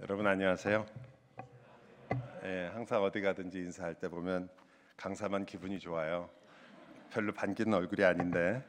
여러분 0.00 0.26
안녕하세요. 0.28 0.86
예, 2.44 2.70
항상 2.72 3.02
어디 3.02 3.20
가든지 3.20 3.58
인사할 3.58 3.94
때 3.94 4.08
보면 4.08 4.48
강사만 4.96 5.44
기분이 5.44 5.80
좋아요. 5.80 6.30
별로 7.10 7.32
반기는 7.32 7.72
얼굴이 7.74 8.04
아닌데 8.04 8.64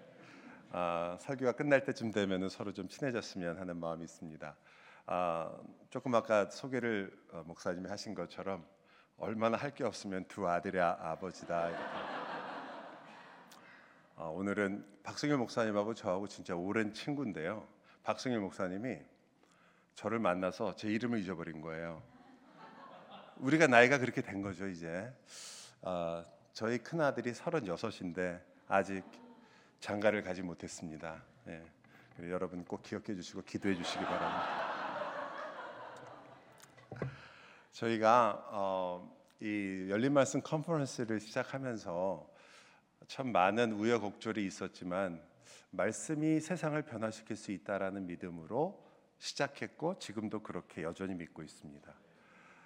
아, 0.71 1.17
설교가 1.19 1.51
끝날 1.51 1.83
때쯤 1.85 2.11
되면 2.11 2.49
서로 2.49 2.73
좀 2.73 2.87
친해졌으면 2.87 3.59
하는 3.59 3.77
마음이 3.77 4.03
있습니다. 4.05 4.55
아, 5.05 5.51
조금 5.91 6.15
아까 6.15 6.45
소개를 6.49 7.11
어, 7.31 7.43
목사님이 7.45 7.87
하신 7.89 8.15
것처럼 8.15 8.65
얼마나 9.17 9.55
할 9.57 9.71
게 9.75 9.83
없으면 9.83 10.25
두 10.27 10.47
아들의 10.49 10.81
아, 10.81 11.15
버지다. 11.19 11.69
아, 14.15 14.23
오늘은 14.23 14.83
박승일 15.03 15.37
목사님하고 15.37 15.93
저하고 15.93 16.27
진짜 16.27 16.55
오랜 16.55 16.91
친구인데요. 16.91 17.67
박승일 18.03 18.39
목사님이 18.39 18.97
저를 19.99 20.17
만나서 20.17 20.77
제 20.77 20.87
이름을 20.87 21.19
잊어버린 21.19 21.59
거예요. 21.59 22.01
우리가 23.35 23.67
나이가 23.67 23.97
그렇게 23.97 24.21
된 24.21 24.41
거죠 24.41 24.65
이제. 24.69 25.13
아, 25.81 26.23
저희 26.53 26.77
큰 26.77 27.01
아들이 27.01 27.33
36인데 27.33 28.41
아직 28.69 29.03
장가를 29.81 30.23
가지 30.23 30.41
못했습니다. 30.41 31.21
예. 31.49 31.61
여러분 32.29 32.63
꼭 32.63 32.81
기억해 32.81 33.13
주시고 33.13 33.41
기도해 33.41 33.75
주시기 33.75 34.05
바랍니다. 34.05 34.47
저희가 37.73 38.47
어, 38.51 39.17
이 39.41 39.87
열린 39.89 40.13
말씀 40.13 40.41
컨퍼런스를 40.41 41.19
시작하면서 41.19 42.25
참 43.07 43.33
많은 43.33 43.73
우여곡절이 43.73 44.45
있었지만 44.45 45.21
말씀이 45.71 46.39
세상을 46.39 46.81
변화시킬 46.83 47.35
수 47.35 47.51
있다라는 47.51 48.07
믿음으로 48.07 48.88
시작했고 49.19 49.99
지금도 49.99 50.41
그렇게 50.41 50.83
여전히 50.83 51.13
믿고 51.15 51.43
있습니다. 51.43 51.93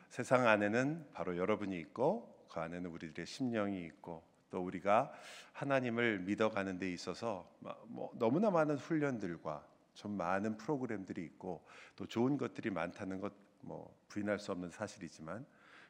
세상 0.10 0.48
안에는 0.48 1.10
바로 1.14 1.38
여러분이 1.38 1.78
있고 1.80 2.46
그 2.50 2.60
안에는 2.60 2.90
우리들의 2.90 3.26
심령이 3.26 3.84
있고 3.86 4.24
또 4.50 4.64
우리가 4.64 5.12
하나님을 5.54 6.20
믿어가는 6.20 6.78
데 6.78 6.92
있어서 6.92 7.52
뭐 7.88 8.12
너무나 8.16 8.52
많은 8.52 8.78
훈련들과 8.78 9.66
좀 9.96 10.12
많은 10.18 10.58
프로그램들이 10.58 11.24
있고 11.24 11.66
또 11.96 12.06
좋은 12.06 12.38
것들이 12.38 12.70
많다는 12.70 13.20
것 13.20 13.54
뭐 13.64 13.96
부인할 14.10 14.40
수 14.40 14.52
없는 14.52 14.70
사실이지만 14.70 15.46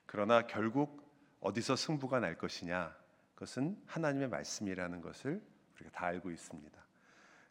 그러나 0.05 0.47
결국 0.47 1.03
어디서 1.41 1.75
승부가 1.75 2.19
날 2.19 2.37
것이냐 2.37 2.95
그것은 3.35 3.77
하나님의 3.85 4.29
말씀이라는 4.29 5.01
것을 5.01 5.41
우리가 5.75 5.91
다 5.91 6.05
알고 6.05 6.31
있습니다. 6.31 6.81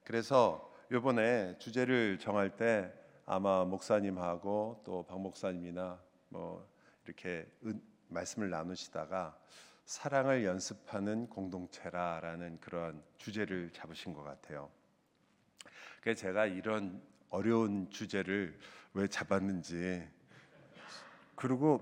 그래서 0.05 0.73
이번에 0.91 1.59
주제를 1.59 2.19
정할 2.19 2.57
때 2.57 2.93
아마 3.25 3.65
목사님하고 3.65 4.83
또 4.85 5.05
박 5.07 5.21
목사님이나 5.21 6.01
뭐 6.29 6.69
이렇게 7.05 7.47
말씀을 8.09 8.51
나누시다가 8.51 9.37
사랑을 9.85 10.45
연습하는 10.45 11.29
공동체라라는 11.29 12.59
그런 12.61 13.03
주제를 13.19 13.71
잡으신 13.73 14.13
것 14.13 14.23
같아요. 14.23 14.71
그래서 16.01 16.23
제가 16.23 16.47
이런 16.47 17.01
어려운 17.31 17.89
주제를 17.91 18.59
왜 18.95 19.07
잡았는지 19.07 20.09
그리고 21.35 21.81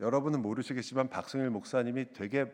여러분은 0.00 0.42
모르시겠지만 0.42 1.08
박승일 1.08 1.50
목사님이 1.50 2.12
되게 2.12 2.52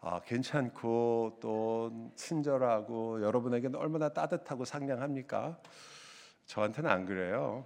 아, 0.00 0.20
괜찮고 0.20 1.38
또 1.40 2.12
친절하고 2.16 3.22
여러분에게는 3.22 3.78
얼마나 3.78 4.08
따뜻하고 4.08 4.64
상냥합니까? 4.64 5.60
저한테는 6.50 6.90
안 6.90 7.06
그래요. 7.06 7.64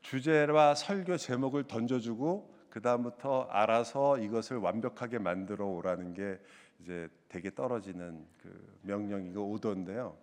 주제와 0.00 0.74
설교 0.74 1.16
제목을 1.16 1.68
던져주고 1.68 2.52
그 2.68 2.82
다음부터 2.82 3.42
알아서 3.42 4.18
이것을 4.18 4.56
완벽하게 4.56 5.20
만들어 5.20 5.66
오라는 5.66 6.12
게 6.12 6.40
이제 6.80 7.08
되게 7.28 7.54
떨어지는 7.54 8.26
그 8.42 8.76
명령이고 8.82 9.52
오더인데요. 9.52 10.16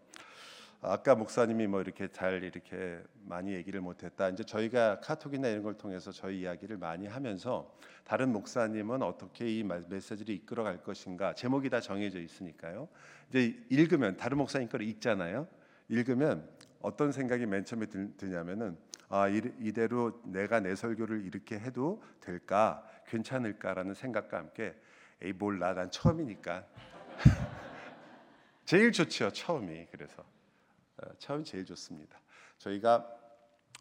아까 0.82 1.16
목사님이 1.16 1.68
뭐 1.68 1.80
이렇게 1.80 2.10
잘 2.10 2.44
이렇게 2.44 3.00
많이 3.24 3.54
얘기를 3.54 3.80
못했다. 3.80 4.28
이제 4.28 4.44
저희가 4.44 5.00
카톡이나 5.00 5.48
이런 5.48 5.64
걸 5.64 5.78
통해서 5.78 6.12
저희 6.12 6.42
이야기를 6.42 6.76
많이 6.76 7.08
하면서 7.08 7.74
다른 8.04 8.34
목사님은 8.34 9.02
어떻게 9.02 9.60
이 9.60 9.64
메시지를 9.64 10.36
이끌어 10.36 10.66
갈 10.66 10.84
것인가 10.84 11.34
제목이 11.34 11.70
다 11.70 11.80
정해져 11.80 12.20
있으니까요. 12.20 12.90
이제 13.30 13.58
읽으면 13.70 14.18
다른 14.18 14.38
목사님 14.38 14.68
걸 14.68 14.82
읽잖아요. 14.82 15.48
읽으면 15.88 16.57
어떤 16.82 17.12
생각이 17.12 17.46
맨 17.46 17.66
처음에 17.66 17.86
드냐면은 18.18 18.78
아 19.10 19.28
이대로 19.28 20.22
내가 20.26 20.60
내 20.60 20.76
설교를 20.76 21.26
이렇게 21.26 21.60
해도 21.60 22.04
될까? 22.20 22.84
괜찮을까라는 23.08 23.94
생각과 23.94 24.38
함께 24.38 24.76
에이 25.22 25.34
몰라. 25.34 25.74
난 25.74 25.90
처음이니까. 25.90 26.66
제일 28.66 28.92
좋죠 28.92 29.32
처음이. 29.32 29.88
그래서 29.92 30.24
어, 30.98 31.10
처음이 31.18 31.44
제일 31.44 31.66
좋습니다. 31.66 32.20
저희가 32.58 33.08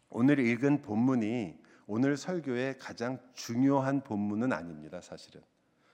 오늘 0.09 0.39
읽은 0.39 0.81
본문이 0.81 1.59
오늘 1.87 2.17
설교의 2.17 2.77
가장 2.77 3.19
중요한 3.33 4.01
본문은 4.01 4.53
아닙니다 4.53 5.01
사실은. 5.01 5.41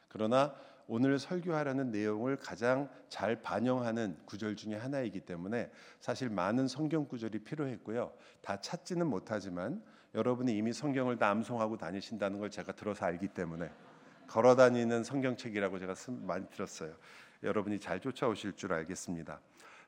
그러나 0.07 0.55
오늘 0.87 1.17
설교하라는 1.19 1.91
내용을 1.91 2.37
가장 2.37 2.89
잘 3.09 3.41
반영하는 3.41 4.17
구절 4.25 4.55
중에 4.55 4.75
하나이기 4.75 5.21
때문에 5.21 5.71
사실 5.99 6.29
많은 6.29 6.67
성경 6.67 7.07
구절이 7.07 7.39
필요했고요. 7.39 8.13
다 8.41 8.59
찾지는 8.59 9.07
못하지만 9.07 9.81
여러분이 10.15 10.55
이미 10.55 10.73
성경을 10.73 11.17
다 11.17 11.29
암송하고 11.29 11.77
다니신다는 11.77 12.39
걸 12.39 12.49
제가 12.49 12.73
들어서 12.73 13.05
알기 13.05 13.29
때문에 13.29 13.71
걸어 14.27 14.55
다니는 14.55 15.03
성경책이라고 15.03 15.79
제가 15.79 15.95
많이 16.21 16.47
들었어요. 16.49 16.95
여러분이 17.43 17.79
잘 17.79 17.99
쫓아오실 17.99 18.53
줄 18.53 18.73
알겠습니다. 18.73 19.39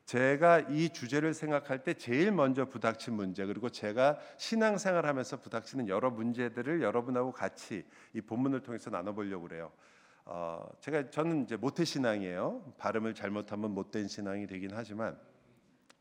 제가 0.05 0.59
이 0.69 0.89
주제를 0.89 1.33
생각할 1.33 1.83
때 1.83 1.95
제일 1.95 2.31
먼저 2.31 2.65
부닥친 2.65 3.15
문제 3.15 3.43
그리고 3.45 3.69
제가 3.69 4.19
신앙생활하면서 4.37 5.39
부닥치는 5.39 5.87
여러 5.87 6.11
문제들을 6.11 6.81
여러분하고 6.81 7.31
같이 7.31 7.85
이 8.13 8.21
본문을 8.21 8.61
통해서 8.61 8.91
나눠보려고 8.91 9.47
그래요. 9.47 9.71
어, 10.25 10.67
제가 10.79 11.09
저는 11.09 11.43
이제 11.43 11.55
모태 11.55 11.85
신앙이에요. 11.85 12.73
발음을 12.77 13.13
잘못하면 13.13 13.71
못된 13.71 14.07
신앙이 14.07 14.47
되긴 14.47 14.71
하지만, 14.73 15.17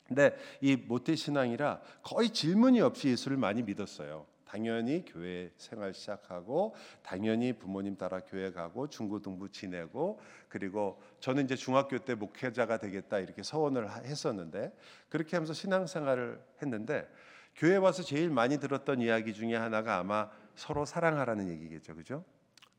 근데 0.07 0.37
이 0.61 0.77
모태 0.77 1.15
신앙이라 1.15 1.81
거의 2.03 2.31
질문이 2.31 2.81
없이 2.81 3.09
예수를 3.09 3.37
많이 3.37 3.63
믿었어요. 3.63 4.27
당연히 4.45 5.05
교회 5.05 5.51
생활 5.57 5.93
시작하고 5.93 6.77
당연히 7.03 7.53
부모님 7.55 7.97
따라 7.97 8.21
교회 8.21 8.53
가고 8.53 8.89
중고등부 8.89 9.51
지내고 9.51 10.21
그리고 10.49 11.03
저는 11.19 11.45
이제 11.45 11.57
중학교 11.57 11.99
때 11.99 12.15
목회자가 12.15 12.79
되겠다 12.79 13.19
이렇게 13.19 13.43
서원을 13.43 13.91
했었는데 14.05 14.73
그렇게 15.09 15.35
하면서 15.35 15.53
신앙생활을 15.53 16.41
했는데 16.63 17.09
교회 17.57 17.75
와서 17.77 18.05
제일 18.05 18.31
많이 18.31 18.59
들었던 18.59 19.01
이야기 19.01 19.35
중에 19.35 19.57
하나가 19.57 19.99
아마 19.99 20.31
서로 20.55 20.85
사랑하라는 20.85 21.49
얘기겠죠, 21.49 21.97
그죠? 21.97 22.25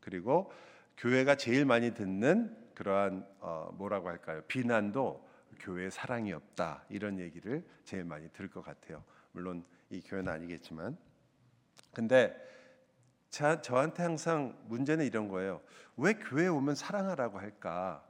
그리고 0.00 0.50
교회가 0.96 1.36
제일 1.36 1.64
많이 1.64 1.94
듣는 1.94 2.56
그러한 2.74 3.26
어, 3.40 3.70
뭐라고 3.74 4.08
할까요? 4.08 4.42
비난도 4.48 5.26
교회 5.58 5.90
사랑이 5.90 6.32
없다 6.32 6.84
이런 6.88 7.18
얘기를 7.18 7.64
제일 7.84 8.04
많이 8.04 8.28
들을 8.30 8.50
것 8.50 8.62
같아요. 8.62 9.02
물론 9.32 9.64
이 9.90 10.00
교회는 10.00 10.32
아니겠지만, 10.32 10.96
근데 11.92 12.36
자, 13.30 13.60
저한테 13.60 14.02
항상 14.02 14.56
문제는 14.66 15.04
이런 15.04 15.28
거예요. 15.28 15.60
왜 15.96 16.14
교회 16.14 16.46
오면 16.46 16.74
사랑하라고 16.74 17.38
할까? 17.38 18.04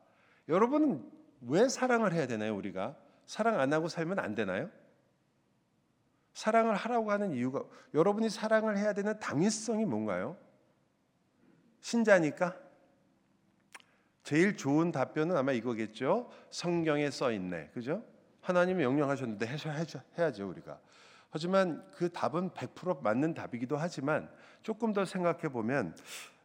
여러분은 0.48 1.10
왜 1.42 1.68
사랑을 1.68 2.12
해야 2.12 2.26
되나요? 2.26 2.54
우리가 2.56 2.96
사랑 3.26 3.58
안 3.60 3.72
하고 3.72 3.88
살면 3.88 4.18
안 4.18 4.34
되나요? 4.34 4.70
사랑을 6.32 6.74
하라고 6.74 7.10
하는 7.10 7.32
이유가 7.32 7.64
여러분이 7.94 8.28
사랑을 8.30 8.76
해야 8.76 8.92
되는 8.92 9.18
당위성이 9.18 9.84
뭔가요? 9.84 10.36
신자니까 11.80 12.65
제일 14.26 14.56
좋은 14.56 14.90
답변은 14.90 15.36
아마 15.36 15.52
이거겠죠. 15.52 16.28
성경에 16.50 17.12
써 17.12 17.30
있네. 17.30 17.70
그죠? 17.72 18.02
하나님이 18.40 18.82
명령하셨는데 18.82 19.46
해야죠, 20.18 20.48
우리가. 20.48 20.80
하지만 21.30 21.88
그 21.92 22.10
답은 22.10 22.50
100% 22.50 23.02
맞는 23.02 23.34
답이기도 23.34 23.76
하지만 23.76 24.28
조금 24.64 24.92
더 24.92 25.04
생각해 25.04 25.48
보면 25.50 25.94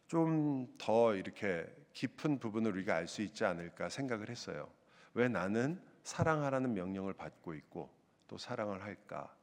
좀 0.05 0.67
더 0.77 1.15
이렇게 1.15 1.65
깊은 1.93 2.37
부분을 2.37 2.71
우리가 2.73 2.97
알 2.97 3.07
수 3.07 3.23
있지 3.23 3.45
않을까 3.45 3.89
생각을 3.89 4.29
했어요. 4.29 4.69
왜 5.15 5.27
나는 5.27 5.81
사랑하라는 6.03 6.75
명령을 6.75 7.13
받고 7.13 7.55
있고 7.55 7.89
또 8.27 8.37
사랑을 8.37 8.83
할까? 8.83 9.35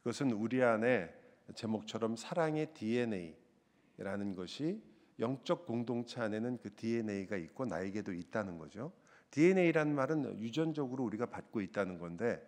그것은 0.00 0.32
우리 0.32 0.62
안에 0.62 1.14
제목처럼 1.54 2.16
사랑의 2.16 2.74
DNA라는 2.74 4.34
것이 4.36 4.82
영적 5.18 5.66
공동체 5.66 6.20
안에는 6.20 6.58
그 6.58 6.74
DNA가 6.74 7.36
있고 7.36 7.64
나에게도 7.64 8.12
있다는 8.12 8.58
거죠. 8.58 8.92
DNA라는 9.30 9.94
말은 9.94 10.38
유전적으로 10.38 11.04
우리가 11.04 11.26
받고 11.26 11.60
있다는 11.60 11.98
건데 11.98 12.46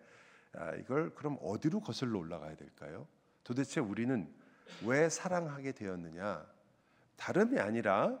아, 0.53 0.73
이걸 0.75 1.13
그럼 1.13 1.37
어디로 1.41 1.81
거슬러 1.81 2.19
올라가야 2.19 2.55
될까요? 2.55 3.07
도대체 3.43 3.79
우리는 3.79 4.31
왜 4.85 5.09
사랑하게 5.09 5.71
되었느냐? 5.73 6.45
다름이 7.15 7.59
아니라 7.59 8.19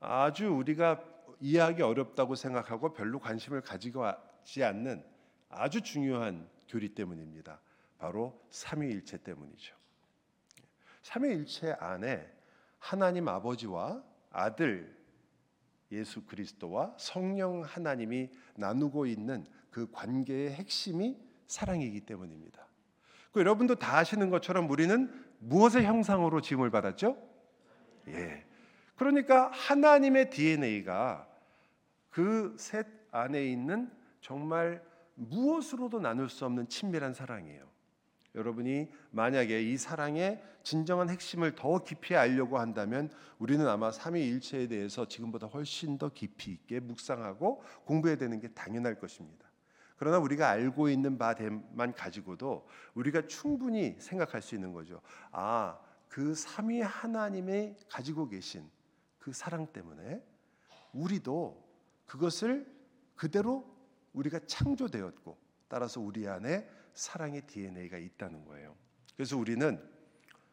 아주 0.00 0.48
우리가 0.48 1.02
이해하기 1.40 1.82
어렵다고 1.82 2.34
생각하고 2.34 2.92
별로 2.92 3.18
관심을 3.18 3.60
가지고 3.60 4.04
있지 4.40 4.62
않는 4.62 5.04
아주 5.48 5.82
중요한 5.82 6.48
교리 6.68 6.94
때문입니다. 6.94 7.60
바로 7.98 8.44
삼위일체 8.50 9.18
때문이죠. 9.18 9.74
삼위일체 11.02 11.72
안에 11.78 12.33
하나님 12.84 13.28
아버지와 13.28 14.02
아들 14.30 14.94
예수 15.90 16.26
그리스도와 16.26 16.94
성령 16.98 17.62
하나님이 17.62 18.28
나누고 18.56 19.06
있는 19.06 19.46
그 19.70 19.90
관계의 19.90 20.52
핵심이 20.52 21.16
사랑이기 21.46 22.02
때문입니다. 22.02 22.66
그 23.32 23.40
여러분도 23.40 23.76
다 23.76 23.96
아시는 23.96 24.28
것처럼 24.28 24.68
우리는 24.68 25.10
무엇의 25.38 25.86
형상으로 25.86 26.42
지음을 26.42 26.70
받았죠? 26.70 27.16
예. 28.08 28.44
그러니까 28.96 29.50
하나님의 29.52 30.28
DNA가 30.28 31.26
그 32.10 32.54
셋 32.58 32.86
안에 33.12 33.46
있는 33.46 33.90
정말 34.20 34.84
무엇으로도 35.14 36.00
나눌 36.00 36.28
수 36.28 36.44
없는 36.44 36.68
친밀한 36.68 37.14
사랑이에요. 37.14 37.73
여러분이 38.34 38.88
만약에 39.10 39.62
이 39.62 39.76
사랑의 39.76 40.42
진정한 40.62 41.08
핵심을 41.08 41.54
더 41.54 41.84
깊이 41.84 42.16
알려고 42.16 42.58
한다면 42.58 43.10
우리는 43.38 43.66
아마 43.68 43.90
삼위일체에 43.90 44.66
대해서 44.66 45.06
지금보다 45.06 45.46
훨씬 45.46 45.98
더 45.98 46.08
깊이 46.08 46.52
있게 46.52 46.80
묵상하고 46.80 47.62
공부해야 47.84 48.16
되는 48.16 48.40
게 48.40 48.48
당연할 48.48 48.98
것입니다. 48.98 49.48
그러나 49.96 50.18
우리가 50.18 50.48
알고 50.50 50.88
있는 50.88 51.18
바만 51.18 51.94
가지고도 51.94 52.66
우리가 52.94 53.26
충분히 53.28 53.96
생각할 53.98 54.42
수 54.42 54.54
있는 54.54 54.72
거죠. 54.72 55.00
아, 55.30 55.78
그 56.08 56.34
삼위 56.34 56.80
하나님이 56.80 57.76
가지고 57.88 58.28
계신 58.28 58.68
그 59.18 59.32
사랑 59.32 59.66
때문에 59.68 60.22
우리도 60.92 61.62
그것을 62.06 62.66
그대로 63.14 63.64
우리가 64.12 64.40
창조되었고 64.46 65.36
따라서 65.68 66.00
우리 66.00 66.28
안에 66.28 66.68
사랑의 66.94 67.42
DNA가 67.42 67.98
있다는 67.98 68.44
거예요. 68.44 68.74
그래서 69.16 69.36
우리는 69.36 69.80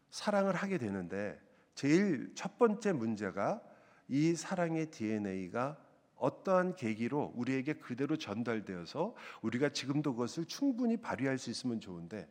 사랑을 0.10 0.56
하게 0.56 0.78
되는데 0.78 1.40
제일 1.74 2.32
첫 2.36 2.58
번째 2.58 2.94
문제가 2.94 3.62
이 4.08 4.36
사랑의 4.36 4.92
DNA가 4.92 5.78
어떠한 6.18 6.76
계기로 6.76 7.34
우리에게 7.36 7.74
그대로 7.74 8.16
전달되어서 8.16 9.16
우리가 9.42 9.70
지금도 9.70 10.14
그것을 10.14 10.46
충분히 10.46 10.98
발휘할 10.98 11.38
수 11.38 11.50
있으면 11.50 11.80
좋은데 11.80 12.28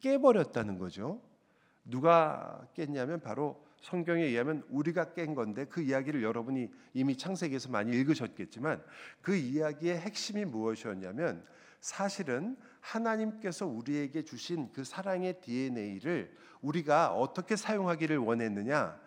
깨버렸다는 0.00 0.78
거죠. 0.78 1.22
누가 1.84 2.66
깼냐면 2.74 3.20
바로 3.20 3.64
성경에 3.80 4.24
의하면 4.24 4.64
우리가 4.68 5.12
깬 5.12 5.34
건데 5.34 5.66
그 5.66 5.80
이야기를 5.80 6.22
여러분이 6.22 6.68
이미 6.94 7.16
창세기에서 7.16 7.70
많이 7.70 7.92
읽으셨겠지만 7.92 8.82
그 9.20 9.36
이야기의 9.36 9.98
핵심이 9.98 10.44
무엇이었냐면 10.44 11.46
사실은 11.86 12.56
하나님께서 12.80 13.64
우리에게 13.64 14.24
주신 14.24 14.72
그 14.72 14.82
사랑의 14.82 15.40
DNA를 15.40 16.36
우리가 16.60 17.14
어떻게 17.14 17.54
사용하기를 17.54 18.18
원했느냐? 18.18 19.00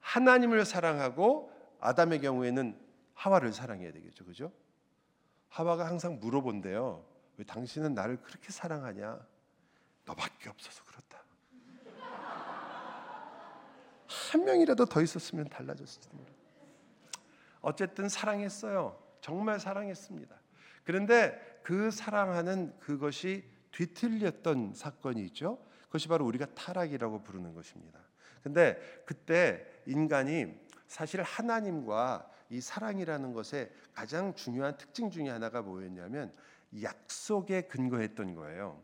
하나님을 0.00 0.66
사랑하고 0.66 1.50
아담의 1.80 2.20
경우에는 2.20 2.78
하와를 3.14 3.54
사랑해야 3.54 3.90
되겠죠. 3.90 4.26
그죠? 4.26 4.52
하와가 5.48 5.86
항상 5.86 6.20
물어본대요. 6.20 7.06
왜 7.38 7.44
당신은 7.46 7.94
나를 7.94 8.20
그렇게 8.20 8.52
사랑하냐? 8.52 9.18
너밖에 10.04 10.50
없어서 10.50 10.84
그렇다. 10.84 11.24
한 14.30 14.44
명이라도 14.44 14.84
더 14.84 15.00
있었으면 15.00 15.48
달라졌을지도 15.48 16.14
몰라. 16.14 16.28
어쨌든 17.62 18.10
사랑했어요. 18.10 19.02
정말 19.22 19.58
사랑했습니다. 19.58 20.36
그런데 20.84 21.55
그 21.66 21.90
사랑하는 21.90 22.78
그것이 22.78 23.42
뒤틀렸던 23.72 24.74
사건이 24.76 25.20
있죠. 25.24 25.58
그것이 25.86 26.06
바로 26.06 26.24
우리가 26.24 26.46
타락이라고 26.54 27.24
부르는 27.24 27.54
것입니다. 27.54 27.98
근데 28.44 28.78
그때 29.04 29.66
인간이 29.84 30.54
사실 30.86 31.24
하나님과 31.24 32.30
이 32.50 32.60
사랑이라는 32.60 33.32
것의 33.32 33.72
가장 33.92 34.32
중요한 34.34 34.78
특징 34.78 35.10
중에 35.10 35.28
하나가 35.28 35.60
뭐였냐면 35.60 36.32
약속에 36.80 37.62
근거했던 37.62 38.36
거예요. 38.36 38.80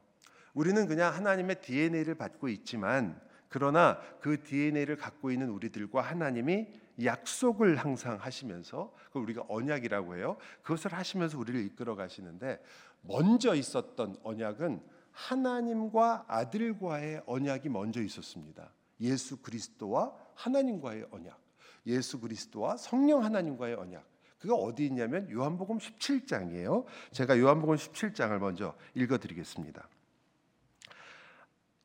우리는 0.53 0.85
그냥 0.89 1.15
하나님의 1.15 1.61
DNA를 1.61 2.17
받고 2.17 2.49
있지만 2.49 3.21
그러나 3.53 4.01
그 4.21 4.43
DNA를 4.43 4.97
갖고 4.97 5.31
있는 5.31 5.51
우리들과 5.51 6.01
하나님이 6.01 6.69
약속을 7.05 7.77
항상 7.77 8.17
하시면서 8.17 8.95
그걸 9.09 9.23
우리가 9.25 9.45
언약이라고 9.47 10.17
해요. 10.17 10.39
그것을 10.63 10.95
하시면서 10.95 11.39
우리를 11.39 11.63
이끌어 11.67 11.95
가시는데 11.95 12.63
먼저 13.03 13.55
있었던 13.55 14.17
언약은 14.23 14.83
하나님과 15.11 16.25
아들과의 16.29 17.25
언약이 17.27 17.69
먼저 17.69 18.01
있었습니다. 18.01 18.73
예수 19.03 19.43
그리스도와 19.43 20.15
하나님과의 20.35 21.09
언약. 21.11 21.39
예수 21.87 22.21
그리스도와 22.21 22.79
성령 22.79 23.23
하나님과의 23.23 23.75
언약. 23.75 24.03
그가 24.39 24.55
어디 24.55 24.87
있냐면 24.87 25.31
요한복음 25.31 25.77
17장이에요. 25.77 26.87
제가 27.11 27.39
요한복음 27.39 27.77
17장을 27.77 28.39
먼저 28.39 28.75
읽어 28.95 29.19
드리겠습니다. 29.19 29.87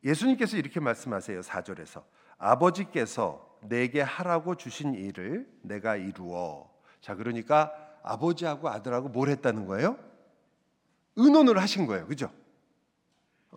예수님께서 0.08 0.56
이렇게 0.56 0.80
말씀하세요. 0.80 1.42
4절에서 1.42 2.04
아버지께서 2.38 3.58
내게 3.62 4.02
하라고 4.02 4.56
주신 4.56 4.94
일을 4.94 5.48
내가 5.62 5.98
이루어. 5.98 6.72
자, 7.02 7.16
그러니까 7.16 7.74
아버지하고 8.04 8.70
아들하고 8.70 9.10
뭘 9.10 9.30
했다는 9.30 9.66
거예요? 9.66 9.98
의논을 11.18 11.60
하신 11.60 11.88
거예요. 11.88 12.08
그죠? 12.08 12.32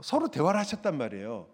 서로 0.02 0.28
대화를 0.28 0.58
하셨단 0.58 0.98
말이에요. 0.98 1.48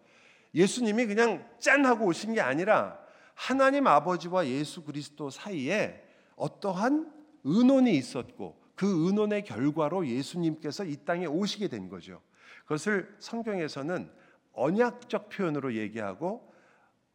예수님이 0.54 1.06
그냥 1.06 1.46
짠 1.58 1.84
하고 1.84 2.06
오신 2.06 2.32
게 2.32 2.40
아니라 2.40 2.98
하나님 3.34 3.86
아버지와 3.86 4.46
예수 4.46 4.82
그리스도 4.82 5.28
사이에 5.28 6.02
어떠한 6.36 7.12
의논이 7.44 7.94
있었고 7.96 8.58
그 8.74 9.06
의논의 9.06 9.44
결과로 9.44 10.06
예수님께서 10.06 10.84
이 10.84 10.96
땅에 11.04 11.26
오시게 11.26 11.68
된 11.68 11.90
거죠. 11.90 12.22
그것을 12.62 13.14
성경에서는 13.18 14.10
언약적 14.56 15.28
표현으로 15.28 15.74
얘기하고 15.74 16.52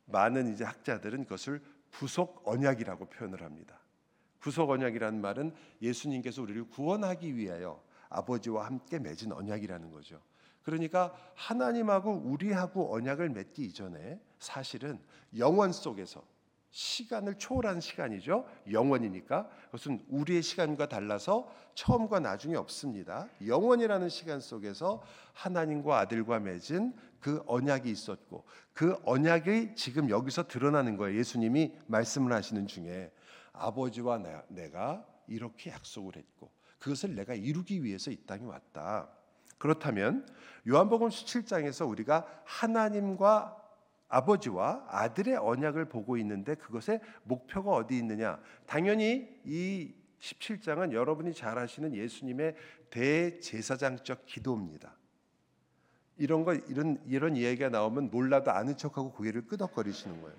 많은 0.05 0.53
이제 0.53 0.63
학자들은 0.63 1.23
그것을 1.23 1.61
부속 1.91 2.47
언약이라고 2.47 3.05
표현을 3.05 3.43
합니다. 3.43 3.79
부속 4.39 4.69
언약이라는 4.69 5.21
말은 5.21 5.53
예수님께서 5.81 6.41
우리를 6.41 6.69
구원하기 6.69 7.35
위하여 7.35 7.83
아버지와 8.09 8.65
함께 8.65 8.99
맺은 8.99 9.31
언약이라는 9.31 9.91
거죠. 9.91 10.21
그러니까 10.63 11.13
하나님하고 11.35 12.11
우리하고 12.11 12.93
언약을 12.93 13.29
맺기 13.29 13.65
이전에 13.65 14.19
사실은 14.39 14.99
영원 15.37 15.71
속에서 15.71 16.23
시간을 16.71 17.35
초월한 17.35 17.81
시간이죠. 17.81 18.45
영원이니까 18.71 19.49
그것은 19.65 20.03
우리의 20.09 20.41
시간과 20.41 20.87
달라서 20.87 21.51
처음과 21.75 22.19
나중에 22.21 22.55
없습니다. 22.55 23.27
영원이라는 23.45 24.09
시간 24.09 24.39
속에서 24.39 25.01
하나님과 25.33 25.99
아들과 25.99 26.39
맺은 26.39 26.93
그 27.19 27.43
언약이 27.45 27.89
있었고 27.89 28.45
그 28.73 28.97
언약이 29.05 29.75
지금 29.75 30.09
여기서 30.09 30.47
드러나는 30.47 30.97
거예요. 30.97 31.19
예수님이 31.19 31.73
말씀을 31.87 32.33
하시는 32.33 32.65
중에 32.67 33.11
아버지와 33.53 34.19
내가 34.47 35.05
이렇게 35.27 35.71
약속을 35.71 36.15
했고 36.15 36.51
그것을 36.79 37.15
내가 37.15 37.33
이루기 37.33 37.83
위해서 37.83 38.09
이 38.11 38.17
땅에 38.25 38.43
왔다. 38.45 39.09
그렇다면 39.57 40.27
요한복음 40.67 41.09
17장에서 41.09 41.87
우리가 41.87 42.25
하나님과 42.45 43.60
아버지와 44.11 44.85
아들의 44.89 45.37
언약을 45.37 45.85
보고 45.85 46.17
있는데 46.17 46.55
그것의 46.55 46.99
목표가 47.23 47.71
어디 47.71 47.97
있느냐? 47.97 48.39
당연히 48.65 49.27
이 49.45 49.93
17장은 50.19 50.91
여러분이 50.91 51.33
잘 51.33 51.57
아시는 51.57 51.95
예수님의 51.95 52.55
대제사장적 52.89 54.25
기도입니다. 54.25 54.95
이런 56.17 56.43
거 56.43 56.53
이런 56.53 57.01
이런 57.07 57.35
이야기가 57.35 57.69
나오면 57.69 58.11
몰라도 58.11 58.51
아는 58.51 58.77
척하고 58.77 59.11
고개를 59.13 59.47
끄덕거리시는 59.47 60.21
거예요. 60.21 60.37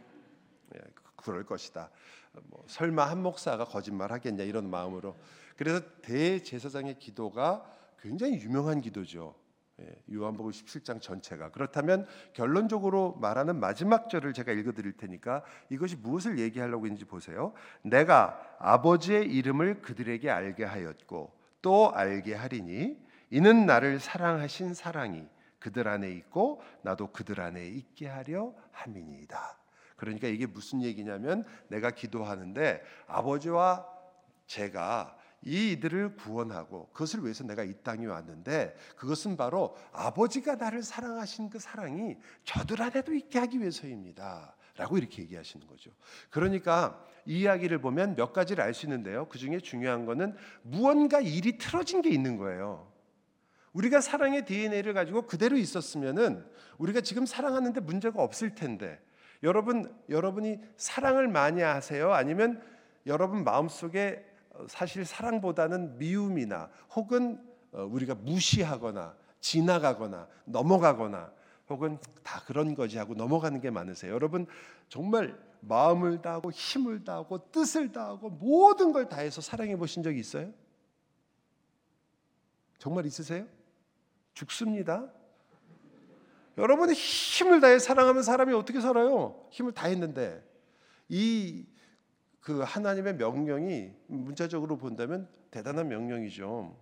예, 0.77 0.81
그럴 1.17 1.45
것이다. 1.45 1.91
뭐 2.45 2.63
설마 2.69 3.11
한 3.11 3.23
목사가 3.23 3.65
거짓말 3.65 4.13
하겠냐 4.13 4.45
이런 4.45 4.71
마음으로. 4.71 5.17
그래서 5.57 5.81
대제사장의 6.03 6.99
기도가 6.99 7.65
굉장히 8.01 8.35
유명한 8.35 8.81
기도죠. 8.81 9.35
예, 9.83 10.15
요한복음 10.15 10.51
17장 10.51 11.01
전체가 11.01 11.51
그렇다면 11.51 12.07
결론적으로 12.33 13.17
말하는 13.21 13.59
마지막 13.59 14.09
절을 14.09 14.33
제가 14.33 14.53
읽어 14.53 14.73
드릴 14.73 14.93
테니까 14.97 15.43
이것이 15.71 15.97
무엇을 15.97 16.39
얘기하려고 16.39 16.87
했는지 16.87 17.05
보세요. 17.05 17.53
내가 17.83 18.41
아버지의 18.59 19.27
이름을 19.27 19.83
그들에게 19.83 20.31
알게 20.31 20.65
하였고 20.65 21.33
또 21.63 21.93
알게 21.95 22.35
하리니 22.35 22.97
이는 23.31 23.67
나를 23.67 23.99
사랑하신 23.99 24.75
사랑이 24.75 25.27
그들 25.59 25.89
안에 25.89 26.11
있고 26.11 26.61
나도 26.83 27.13
그들 27.13 27.41
안에 27.41 27.67
있게 27.67 28.09
하려 28.09 28.53
함이니이다. 28.73 29.59
그러니까 29.97 30.27
이게 30.27 30.47
무슨 30.47 30.83
얘기냐면 30.83 31.45
내가 31.69 31.91
기도하는데 31.91 32.83
아버지와 33.07 33.87
제가 34.47 35.17
이들을 35.43 36.17
구원하고 36.17 36.89
그것을 36.93 37.23
위해서 37.23 37.45
내가 37.45 37.65
이 37.65 37.75
땅에 37.83 38.07
왔는데 38.07 38.77
그것은 38.97 39.37
바로 39.37 39.77
아버지가 39.93 40.57
나를 40.57 40.83
사랑하신 40.83 41.51
그 41.51 41.59
사랑이 41.59 42.17
저들 42.45 42.81
안에도 42.81 43.13
있게 43.15 43.39
하기 43.39 43.61
위해서입니다. 43.61 44.57
라고 44.77 44.97
이렇게 44.97 45.23
얘기하시는 45.23 45.67
거죠. 45.67 45.91
그러니까 46.31 47.05
이 47.27 47.41
이야기를 47.41 47.81
보면 47.81 48.17
몇 48.17 48.33
가지를 48.33 48.65
알 48.65 48.73
수 48.73 48.87
있는데요. 48.87 49.29
그 49.29 49.39
중에 49.39 49.61
중요한 49.61 50.07
거는 50.07 50.35
무언가 50.63 51.21
일이 51.21 51.59
틀어진 51.59 52.01
게 52.01 52.09
있는 52.09 52.39
거예요. 52.39 52.91
우리가 53.75 54.01
사랑의 54.01 54.45
DNA를 54.45 54.95
가지고 54.95 55.23
그대로 55.23 55.57
있었으면은 55.57 56.45
우리가 56.79 57.01
지금 57.01 57.27
사랑하는데 57.27 57.81
문제가 57.81 58.23
없을 58.23 58.55
텐데 58.55 59.01
여러분 59.43 59.95
여러분이 60.09 60.59
사랑을 60.77 61.29
많이 61.29 61.61
하세요? 61.63 62.13
아니면 62.13 62.63
여러분 63.07 63.45
마음속에 63.45 64.25
사실 64.69 65.05
사랑보다는 65.05 65.99
미움이나 65.99 66.71
혹은 66.95 67.43
어, 67.73 67.85
우리가 67.85 68.15
무시하거나 68.15 69.17
지나가거나 69.41 70.29
넘어가거나 70.45 71.33
혹은 71.69 71.99
다 72.23 72.43
그런 72.47 72.75
거지 72.75 72.99
하고 72.99 73.15
넘어가는 73.15 73.61
게 73.61 73.71
많으세요. 73.71 74.13
여러분 74.13 74.47
정말 74.89 75.39
마음을 75.61 76.21
다하고 76.21 76.51
힘을 76.51 77.05
다하고 77.05 77.51
뜻을 77.51 77.93
다하고 77.93 78.31
모든 78.31 78.93
걸 78.93 79.09
다해서 79.09 79.41
사랑해 79.41 79.77
보신 79.77 80.03
적이 80.03 80.21
있어요? 80.21 80.53
정말 82.79 83.07
있으세요? 83.07 83.47
죽습니다. 84.35 85.11
여러분이 86.59 86.93
힘을 86.93 87.61
다해 87.61 87.79
사랑하면 87.79 88.23
사람이 88.23 88.53
어떻게 88.53 88.81
살아요? 88.81 89.47
힘을 89.51 89.73
다했는데 89.73 90.45
이 91.09 91.65
그 92.43 92.61
하나님의 92.61 93.15
명령이 93.15 93.95
문자적으로 94.09 94.77
본다면 94.77 95.29
대단한 95.51 95.89
명령이죠. 95.89 96.77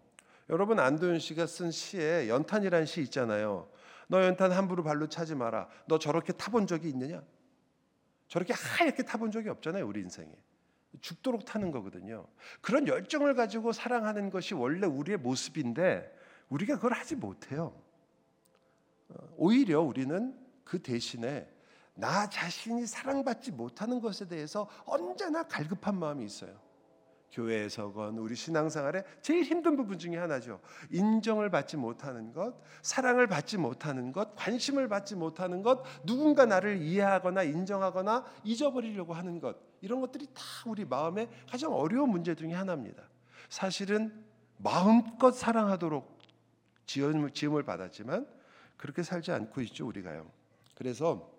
여러분 0.48 0.80
안도현 0.80 1.18
씨가 1.18 1.46
쓴 1.46 1.70
시에 1.70 2.28
연탄이라는 2.28 2.86
시 2.86 3.02
있잖아요. 3.02 3.68
너 4.08 4.24
연탄 4.24 4.52
함부로 4.52 4.82
발로 4.82 5.06
차지 5.08 5.34
마라. 5.34 5.68
너 5.86 5.98
저렇게 5.98 6.32
타본 6.32 6.66
적이 6.66 6.88
있느냐? 6.88 7.22
저렇게 8.26 8.54
하얗게 8.54 9.04
타본 9.04 9.30
적이 9.30 9.50
없잖아요, 9.50 9.86
우리 9.86 10.00
인생에. 10.00 10.32
죽도록 11.02 11.44
타는 11.44 11.70
거거든요. 11.70 12.26
그런 12.62 12.88
열정을 12.88 13.34
가지고 13.34 13.72
사랑하는 13.72 14.30
것이 14.30 14.54
원래 14.54 14.86
우리의 14.86 15.18
모습인데 15.18 16.10
우리가 16.48 16.76
그걸 16.76 16.94
하지 16.94 17.16
못해요. 17.16 17.74
어, 19.10 19.14
오히려 19.36 19.82
우리는 19.82 20.34
그 20.64 20.80
대신에 20.82 21.48
나 21.94 22.28
자신이 22.28 22.86
사랑받지 22.86 23.52
못하는 23.52 24.00
것에 24.00 24.26
대해서 24.26 24.68
언제나 24.86 25.42
갈급한 25.42 25.98
마음이 25.98 26.24
있어요. 26.24 26.58
교회에서건 27.32 28.18
우리 28.18 28.34
신앙생활에 28.34 29.04
제일 29.22 29.44
힘든 29.44 29.76
부분 29.76 29.98
중에 29.98 30.16
하나죠. 30.16 30.60
인정을 30.90 31.50
받지 31.50 31.76
못하는 31.76 32.32
것, 32.32 32.54
사랑을 32.82 33.26
받지 33.26 33.56
못하는 33.56 34.12
것, 34.12 34.34
관심을 34.34 34.88
받지 34.88 35.14
못하는 35.14 35.62
것, 35.62 35.82
누군가 36.04 36.44
나를 36.44 36.82
이해하거나 36.82 37.44
인정하거나 37.44 38.24
잊어버리려고 38.44 39.14
하는 39.14 39.38
것, 39.38 39.56
이런 39.80 40.00
것들이 40.00 40.26
다 40.34 40.42
우리 40.66 40.84
마음의 40.84 41.28
가장 41.48 41.72
어려운 41.72 42.10
문제 42.10 42.34
중에 42.34 42.52
하나입니다. 42.52 43.02
사실은 43.48 44.24
마음껏 44.58 45.30
사랑하도록 45.30 46.18
지음을, 46.86 47.62
받았지만 47.62 48.26
그렇게 48.76 49.02
살지 49.02 49.30
않고 49.30 49.60
있죠 49.62 49.86
우리가요. 49.86 50.28
그래서 50.74 51.30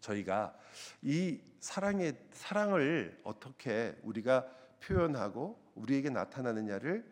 저희가 0.00 0.56
이 1.02 1.40
사랑의 1.60 2.16
사랑을 2.32 3.20
어떻게 3.24 3.96
우리가 4.02 4.46
표현하고 4.80 5.60
우리에게 5.74 6.10
나타나느냐를 6.10 7.04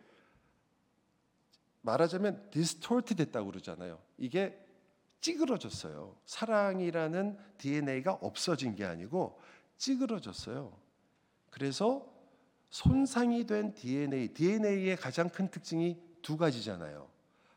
말하자면 1.82 2.50
디스토트 2.50 3.14
됐다고 3.14 3.50
그러잖아요. 3.50 3.98
이게 4.16 4.58
찌그러졌어요. 5.20 6.16
사랑이라는 6.26 7.38
DNA가 7.58 8.12
없어진 8.14 8.74
게 8.74 8.84
아니고 8.84 9.40
찌그러졌어요. 9.76 10.76
그래서 11.50 12.06
손상이 12.70 13.46
된 13.46 13.74
DNA, 13.74 14.34
DNA의 14.34 14.96
가장 14.96 15.28
큰 15.28 15.48
특징이 15.48 16.00
두 16.20 16.36
가지잖아요. 16.36 17.08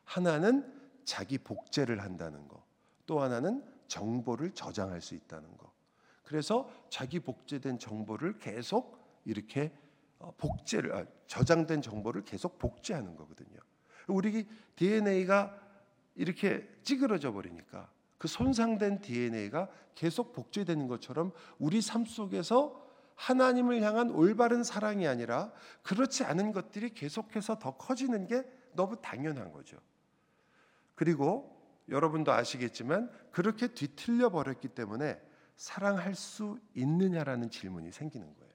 하나는 0.05 0.81
자기 1.03 1.37
복제를 1.37 2.01
한다는 2.01 2.47
거. 2.47 2.63
또 3.05 3.21
하나는 3.21 3.63
정보를 3.91 4.51
저장할 4.51 5.01
수 5.01 5.15
있다는 5.15 5.57
거. 5.57 5.69
그래서 6.23 6.69
자기 6.89 7.19
복제된 7.19 7.77
정보를 7.77 8.39
계속 8.39 8.97
이렇게 9.25 9.73
어, 10.17 10.33
복제를 10.37 10.95
아, 10.95 11.05
저장된 11.27 11.81
정보를 11.81 12.23
계속 12.23 12.57
복제하는 12.57 13.17
거거든요. 13.17 13.59
우리 14.07 14.47
DNA가 14.77 15.59
이렇게 16.15 16.69
찌그러져 16.83 17.33
버리니까 17.33 17.89
그 18.17 18.29
손상된 18.29 19.01
DNA가 19.01 19.69
계속 19.93 20.31
복제되는 20.31 20.87
것처럼 20.87 21.33
우리 21.59 21.81
삶 21.81 22.05
속에서 22.05 22.81
하나님을 23.15 23.81
향한 23.81 24.09
올바른 24.11 24.63
사랑이 24.63 25.05
아니라 25.05 25.51
그렇지 25.83 26.23
않은 26.23 26.53
것들이 26.53 26.93
계속해서 26.93 27.59
더 27.59 27.75
커지는 27.75 28.25
게 28.27 28.43
너무 28.73 28.95
당연한 29.01 29.51
거죠. 29.51 29.77
그리고 30.95 31.60
여러분도 31.91 32.31
아시겠지만 32.31 33.11
그렇게 33.31 33.67
뒤틀려 33.67 34.29
버렸기 34.29 34.69
때문에 34.69 35.21
사랑할 35.55 36.15
수 36.15 36.57
있느냐라는 36.73 37.51
질문이 37.51 37.91
생기는 37.91 38.33
거예요. 38.33 38.51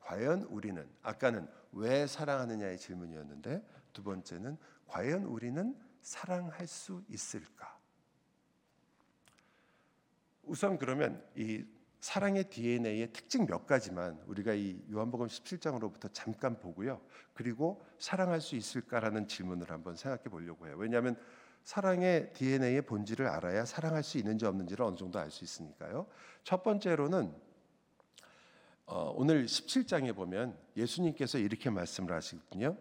과연 0.00 0.44
우리는 0.44 0.88
아까는 1.02 1.46
왜 1.72 2.06
사랑하느냐의 2.06 2.78
질문이었는데 2.78 3.62
두 3.92 4.02
번째는 4.02 4.56
과연 4.86 5.24
우리는 5.24 5.76
사랑할 6.00 6.66
수 6.66 7.02
있을까? 7.08 7.78
우선 10.44 10.78
그러면 10.78 11.22
이 11.36 11.62
사랑의 12.00 12.44
DNA의 12.44 13.12
특징 13.12 13.44
몇 13.44 13.66
가지만 13.66 14.18
우리가 14.26 14.54
이 14.54 14.80
요한복음 14.90 15.26
17장으로부터 15.26 16.08
잠깐 16.12 16.58
보고요. 16.58 17.02
그리고 17.34 17.84
사랑할 17.98 18.40
수 18.40 18.56
있을까라는 18.56 19.26
질문을 19.26 19.70
한번 19.70 19.96
생각해 19.96 20.24
보려고 20.24 20.66
해요. 20.68 20.76
왜냐하면 20.78 21.16
사랑의 21.64 22.32
DNA의 22.32 22.82
본질을 22.82 23.26
알아야 23.26 23.64
사랑할 23.64 24.02
수 24.02 24.18
있는지 24.18 24.46
없는지를 24.46 24.84
어느 24.84 24.96
정도 24.96 25.18
알 25.18 25.30
수 25.30 25.44
있으니까요. 25.44 26.06
첫 26.44 26.62
번째로는 26.62 27.34
어, 28.86 29.12
오늘 29.14 29.44
17장에 29.44 30.16
보면 30.16 30.58
예수님께서 30.76 31.38
이렇게 31.38 31.68
말씀을 31.68 32.14
하시거든요. 32.14 32.76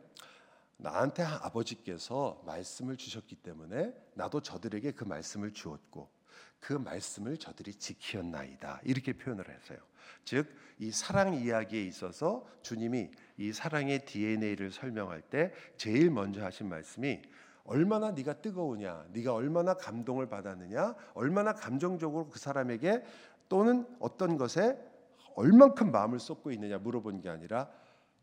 나한테 0.78 1.24
아버지께서 1.24 2.42
말씀을 2.46 2.96
주셨기 2.96 3.36
때문에 3.36 3.94
나도 4.14 4.42
저들에게 4.42 4.92
그 4.92 5.04
말씀을 5.04 5.52
주었고 5.52 6.10
그 6.60 6.74
말씀을 6.74 7.38
저들이 7.38 7.76
지키었나이다. 7.76 8.82
이렇게 8.84 9.14
표현을 9.14 9.50
했어요. 9.50 9.80
즉, 10.24 10.48
이 10.80 10.92
사랑 10.92 11.34
이야기에 11.34 11.84
있어서 11.86 12.48
주님이 12.62 13.12
이 13.38 13.54
사랑의 13.54 14.06
DNA를 14.06 14.72
설명할 14.72 15.22
때 15.22 15.54
제일 15.76 16.10
먼저 16.10 16.44
하신 16.44 16.70
말씀이 16.70 17.22
얼마나 17.68 18.12
네가 18.12 18.42
뜨거우냐, 18.42 19.08
네가 19.12 19.34
얼마나 19.34 19.76
감동을 19.76 20.28
받았느냐, 20.28 20.96
얼마나 21.14 21.54
감정적으로 21.54 22.30
그 22.30 22.40
사람에게 22.40 23.04
또는 23.48 23.86
어떤 24.00 24.38
것에 24.38 24.78
얼만큼 25.36 25.92
마음을 25.92 26.20
쏟고 26.20 26.52
있느냐 26.52 26.80
물어본 26.80 27.22
게 27.22 27.30
아니라 27.30 27.70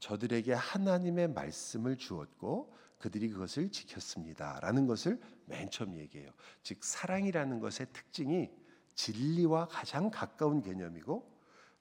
저들에게 0.00 0.52
하나님의 0.52 1.28
말씀을 1.28 1.96
주었고 1.96 2.74
그들이 2.98 3.28
그것을 3.28 3.70
지켰습니다라는 3.70 4.86
것을 4.86 5.20
맨 5.46 5.70
처음 5.70 5.94
얘기해요. 5.94 6.30
즉 6.62 6.82
사랑이라는 6.82 7.60
것의 7.60 7.86
특징이 7.92 8.50
진리와 8.94 9.68
가장 9.68 10.10
가까운 10.10 10.60
개념이고 10.60 11.32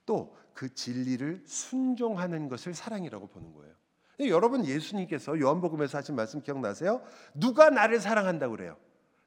또 0.05 0.43
그 0.53 0.73
진리를 0.73 1.43
순종하는 1.45 2.47
것을 2.47 2.73
사랑이라고 2.73 3.27
보는 3.27 3.53
거예요. 3.53 3.73
여러분 4.19 4.65
예수님께서 4.65 5.39
요한복음에서 5.39 5.97
하신 5.97 6.15
말씀 6.15 6.41
기억나세요? 6.41 7.01
누가 7.33 7.69
나를 7.69 7.99
사랑한다고 7.99 8.55
그래요? 8.55 8.77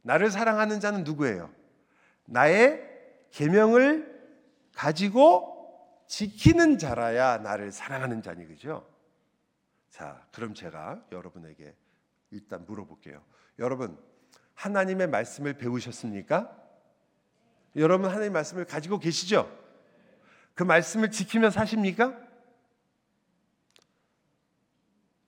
나를 0.02 0.31
사랑하는 0.31 0.81
자는 0.81 1.05
누구예요? 1.05 1.50
나의 2.25 2.83
계명을 3.33 4.14
가지고 4.75 5.57
지키는 6.07 6.78
자라야 6.78 7.38
나를 7.38 7.73
사랑하는 7.73 8.23
자니 8.23 8.47
그죠? 8.47 8.87
자, 9.90 10.25
그럼 10.33 10.55
제가 10.55 11.02
여러분에게 11.11 11.75
일단 12.31 12.64
물어볼게요. 12.66 13.23
여러분 13.59 13.99
하나님의 14.55 15.09
말씀을 15.09 15.55
배우셨습니까? 15.55 16.55
여러분 17.76 18.07
하나님의 18.07 18.31
말씀을 18.31 18.64
가지고 18.64 18.99
계시죠? 18.99 19.50
그 20.55 20.62
말씀을 20.62 21.11
지키며 21.11 21.50
사십니까? 21.50 22.25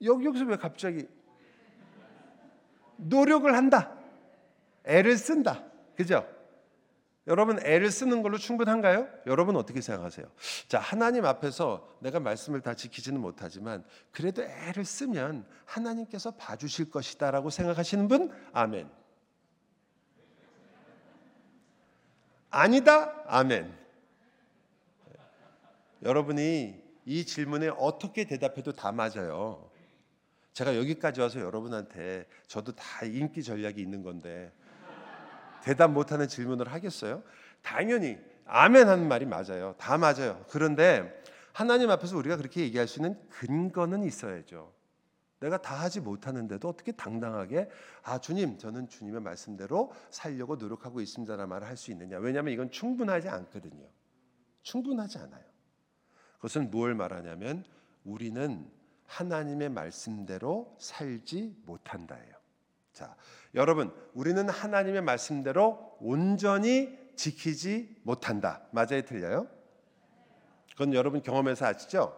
여기 0.01 0.25
여기서 0.25 0.45
왜 0.45 0.55
갑자기 0.55 1.07
노력을 2.97 3.53
한다. 3.53 3.97
애를 4.85 5.17
쓴다. 5.17 5.63
그죠? 5.95 6.27
여러분 7.27 7.63
애를 7.63 7.91
쓰는 7.91 8.23
걸로 8.23 8.37
충분한가요? 8.37 9.07
여러분 9.27 9.55
어떻게 9.55 9.81
생각하세요? 9.81 10.25
자, 10.67 10.79
하나님 10.79 11.25
앞에서 11.25 11.87
내가 11.99 12.19
말씀을 12.19 12.61
다 12.61 12.73
지키지는 12.73 13.21
못하지만 13.21 13.85
그래도 14.11 14.41
애를 14.41 14.83
쓰면 14.83 15.45
하나님께서 15.65 16.31
봐 16.31 16.55
주실 16.55 16.89
것이다라고 16.89 17.51
생각하시는 17.51 18.07
분? 18.07 18.31
아멘. 18.51 18.89
아니다? 22.49 23.13
아멘. 23.27 23.77
여러분이 26.01 26.81
이 27.05 27.25
질문에 27.25 27.67
어떻게 27.77 28.25
대답해도 28.25 28.71
다 28.71 28.91
맞아요. 28.91 29.68
제가 30.59 30.75
여기까지 30.75 31.21
와서 31.21 31.39
여러분한테 31.39 32.27
저도 32.47 32.73
다 32.73 33.05
인기 33.05 33.41
전략이 33.41 33.81
있는 33.81 34.03
건데 34.03 34.51
대답 35.63 35.91
못하는 35.91 36.27
질문을 36.27 36.67
하겠어요? 36.67 37.23
당연히 37.61 38.17
아멘 38.45 38.89
하는 38.89 39.07
말이 39.07 39.25
맞아요. 39.25 39.73
다 39.77 39.97
맞아요. 39.97 40.43
그런데 40.49 41.23
하나님 41.53 41.89
앞에서 41.89 42.17
우리가 42.17 42.35
그렇게 42.35 42.59
얘기할 42.61 42.89
수 42.89 42.99
있는 42.99 43.17
근거는 43.29 44.03
있어야죠. 44.03 44.73
내가 45.39 45.61
다 45.61 45.75
하지 45.75 46.01
못하는데도 46.01 46.67
어떻게 46.67 46.91
당당하게 46.91 47.69
아 48.03 48.19
주님 48.19 48.57
저는 48.57 48.89
주님의 48.89 49.21
말씀대로 49.21 49.93
살려고 50.09 50.57
노력하고 50.57 50.99
있습니다라는 50.99 51.47
말을 51.47 51.67
할 51.67 51.77
수 51.77 51.91
있느냐? 51.91 52.17
왜냐하면 52.17 52.53
이건 52.53 52.69
충분하지 52.69 53.29
않거든요. 53.29 53.87
충분하지 54.63 55.19
않아요. 55.19 55.45
그것은 56.35 56.69
무엇을 56.69 56.95
말하냐면 56.95 57.63
우리는 58.03 58.69
하나님의 59.09 59.69
말씀대로 59.69 60.75
살지 60.79 61.63
못한다예요. 61.65 62.35
자, 62.93 63.15
여러분, 63.55 63.91
우리는 64.13 64.47
하나님의 64.47 65.01
말씀대로 65.01 65.97
온전히 65.99 66.97
지키지 67.15 68.01
못한다. 68.03 68.67
맞아요, 68.71 69.01
틀려요? 69.05 69.47
그건 70.71 70.93
여러분 70.93 71.21
경험에서 71.23 71.65
아시죠? 71.65 72.15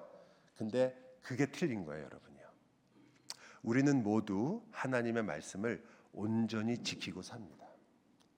근데 0.58 0.96
그게 1.22 1.46
틀린 1.46 1.86
거예요, 1.86 2.04
여러분이요. 2.04 2.46
우리는 3.64 4.04
모두 4.04 4.62
하나님의 4.72 5.24
말씀을 5.24 5.84
온전히 6.14 6.78
지키고 6.78 7.22
삽니다. 7.22 7.68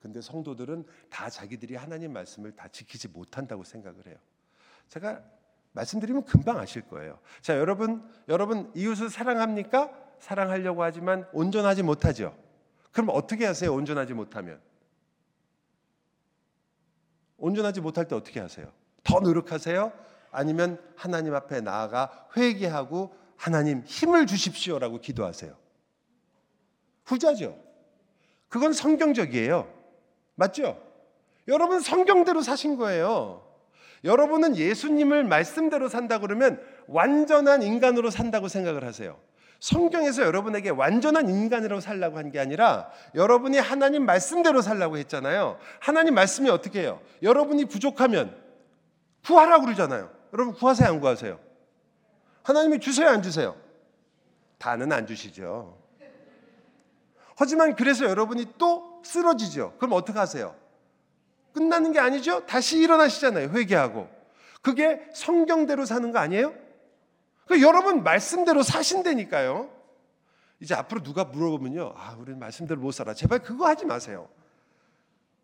근데 0.00 0.20
성도들은 0.20 0.86
다 1.10 1.28
자기들이 1.28 1.74
하나님 1.74 2.12
말씀을 2.12 2.54
다 2.54 2.68
지키지 2.68 3.08
못한다고 3.08 3.64
생각을 3.64 4.06
해요. 4.06 4.16
제가 4.88 5.24
말씀드리면 5.74 6.24
금방 6.24 6.58
아실 6.58 6.82
거예요. 6.82 7.18
자, 7.42 7.58
여러분, 7.58 8.08
여러분 8.28 8.70
이웃을 8.74 9.10
사랑합니까? 9.10 9.90
사랑하려고 10.18 10.82
하지만 10.82 11.26
온전하지 11.32 11.82
못하죠. 11.82 12.34
그럼 12.92 13.10
어떻게 13.12 13.44
하세요? 13.44 13.72
온전하지 13.72 14.14
못하면 14.14 14.60
온전하지 17.36 17.80
못할 17.80 18.06
때 18.06 18.14
어떻게 18.14 18.40
하세요? 18.40 18.72
더 19.02 19.20
노력하세요? 19.20 19.92
아니면 20.30 20.80
하나님 20.96 21.34
앞에 21.34 21.60
나아가 21.60 22.28
회개하고 22.36 23.14
하나님 23.36 23.82
힘을 23.84 24.26
주십시오라고 24.26 25.00
기도하세요. 25.00 25.54
후자죠. 27.04 27.60
그건 28.48 28.72
성경적이에요. 28.72 29.70
맞죠? 30.36 30.80
여러분 31.48 31.80
성경대로 31.80 32.40
사신 32.40 32.76
거예요. 32.76 33.43
여러분은 34.04 34.56
예수님을 34.56 35.24
말씀대로 35.24 35.88
산다 35.88 36.18
그러면 36.18 36.60
완전한 36.86 37.62
인간으로 37.62 38.10
산다고 38.10 38.48
생각을 38.48 38.84
하세요. 38.84 39.18
성경에서 39.60 40.22
여러분에게 40.22 40.68
완전한 40.68 41.30
인간으로 41.30 41.80
살라고 41.80 42.18
한 42.18 42.30
게 42.30 42.38
아니라 42.38 42.90
여러분이 43.14 43.56
하나님 43.58 44.04
말씀대로 44.04 44.60
살라고 44.60 44.98
했잖아요. 44.98 45.58
하나님 45.80 46.14
말씀이 46.14 46.50
어떻게 46.50 46.80
해요? 46.82 47.00
여러분이 47.22 47.64
부족하면 47.66 48.36
구하라고 49.24 49.64
그러잖아요. 49.64 50.10
여러분 50.34 50.52
구하세요, 50.54 50.86
안 50.88 51.00
구하세요? 51.00 51.38
하나님이 52.42 52.80
주세요, 52.80 53.08
안 53.08 53.22
주세요? 53.22 53.56
다는 54.58 54.92
안 54.92 55.06
주시죠. 55.06 55.78
하지만 57.36 57.74
그래서 57.74 58.04
여러분이 58.04 58.52
또 58.58 59.00
쓰러지죠. 59.02 59.74
그럼 59.78 59.92
어떻게 59.94 60.18
하세요? 60.18 60.54
끝나는 61.54 61.92
게 61.92 62.00
아니죠? 62.00 62.44
다시 62.46 62.78
일어나시잖아요. 62.78 63.50
회개하고. 63.50 64.08
그게 64.60 65.00
성경대로 65.14 65.84
사는 65.84 66.10
거 66.12 66.18
아니에요? 66.18 66.54
그 67.46 67.62
여러분 67.62 68.02
말씀대로 68.02 68.62
사신다니까요. 68.62 69.70
이제 70.60 70.74
앞으로 70.74 71.02
누가 71.02 71.24
물어보면요. 71.24 71.94
아, 71.96 72.16
우리는 72.18 72.38
말씀대로 72.38 72.80
못 72.80 72.92
살아. 72.92 73.14
제발 73.14 73.40
그거 73.40 73.66
하지 73.66 73.86
마세요. 73.86 74.28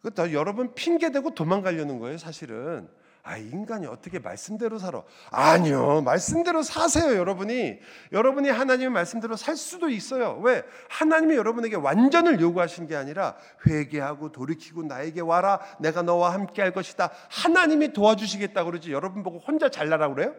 그다 0.03 0.33
여러분 0.33 0.75
핑계 0.75 1.13
대고 1.13 1.35
도망가려는 1.35 1.99
거예요, 1.99 2.19
사실은. 2.19 2.89
아, 3.23 3.37
인간이 3.37 3.87
어떻게 3.87 4.19
말씀대로 4.19 4.79
살아? 4.79 5.03
아니요. 5.31 6.01
말씀대로 6.03 6.63
사세요, 6.63 7.17
여러분이. 7.17 7.79
여러분이 8.13 8.49
하나님의 8.49 8.91
말씀대로 8.91 9.37
살 9.37 9.57
수도 9.57 9.89
있어요. 9.91 10.39
왜? 10.43 10.65
하나님이 10.89 11.37
여러분에게 11.37 11.77
완전을 11.77 12.41
요구하신 12.41 12.87
게 12.87 12.97
아니라 12.97 13.37
회개하고 13.67 14.33
돌이키고 14.33 14.85
나에게 14.85 15.21
와라. 15.21 15.61
내가 15.81 16.03
너와 16.03 16.33
함께 16.33 16.63
할 16.63 16.73
것이다. 16.73 17.11
하나님이 17.29 17.93
도와주시겠다 17.93 18.65
그러지. 18.65 18.93
여러분 18.93 19.23
보고 19.23 19.39
혼자 19.39 19.69
잘나라고 19.69 20.15
그래요? 20.15 20.35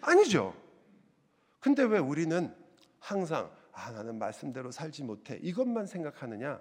아니죠. 0.00 0.54
근데 1.60 1.82
왜 1.84 1.98
우리는 1.98 2.54
항상 2.98 3.50
아, 3.72 3.92
나는 3.92 4.18
말씀대로 4.18 4.72
살지 4.72 5.04
못해. 5.04 5.38
이것만 5.40 5.86
생각하느냐? 5.86 6.60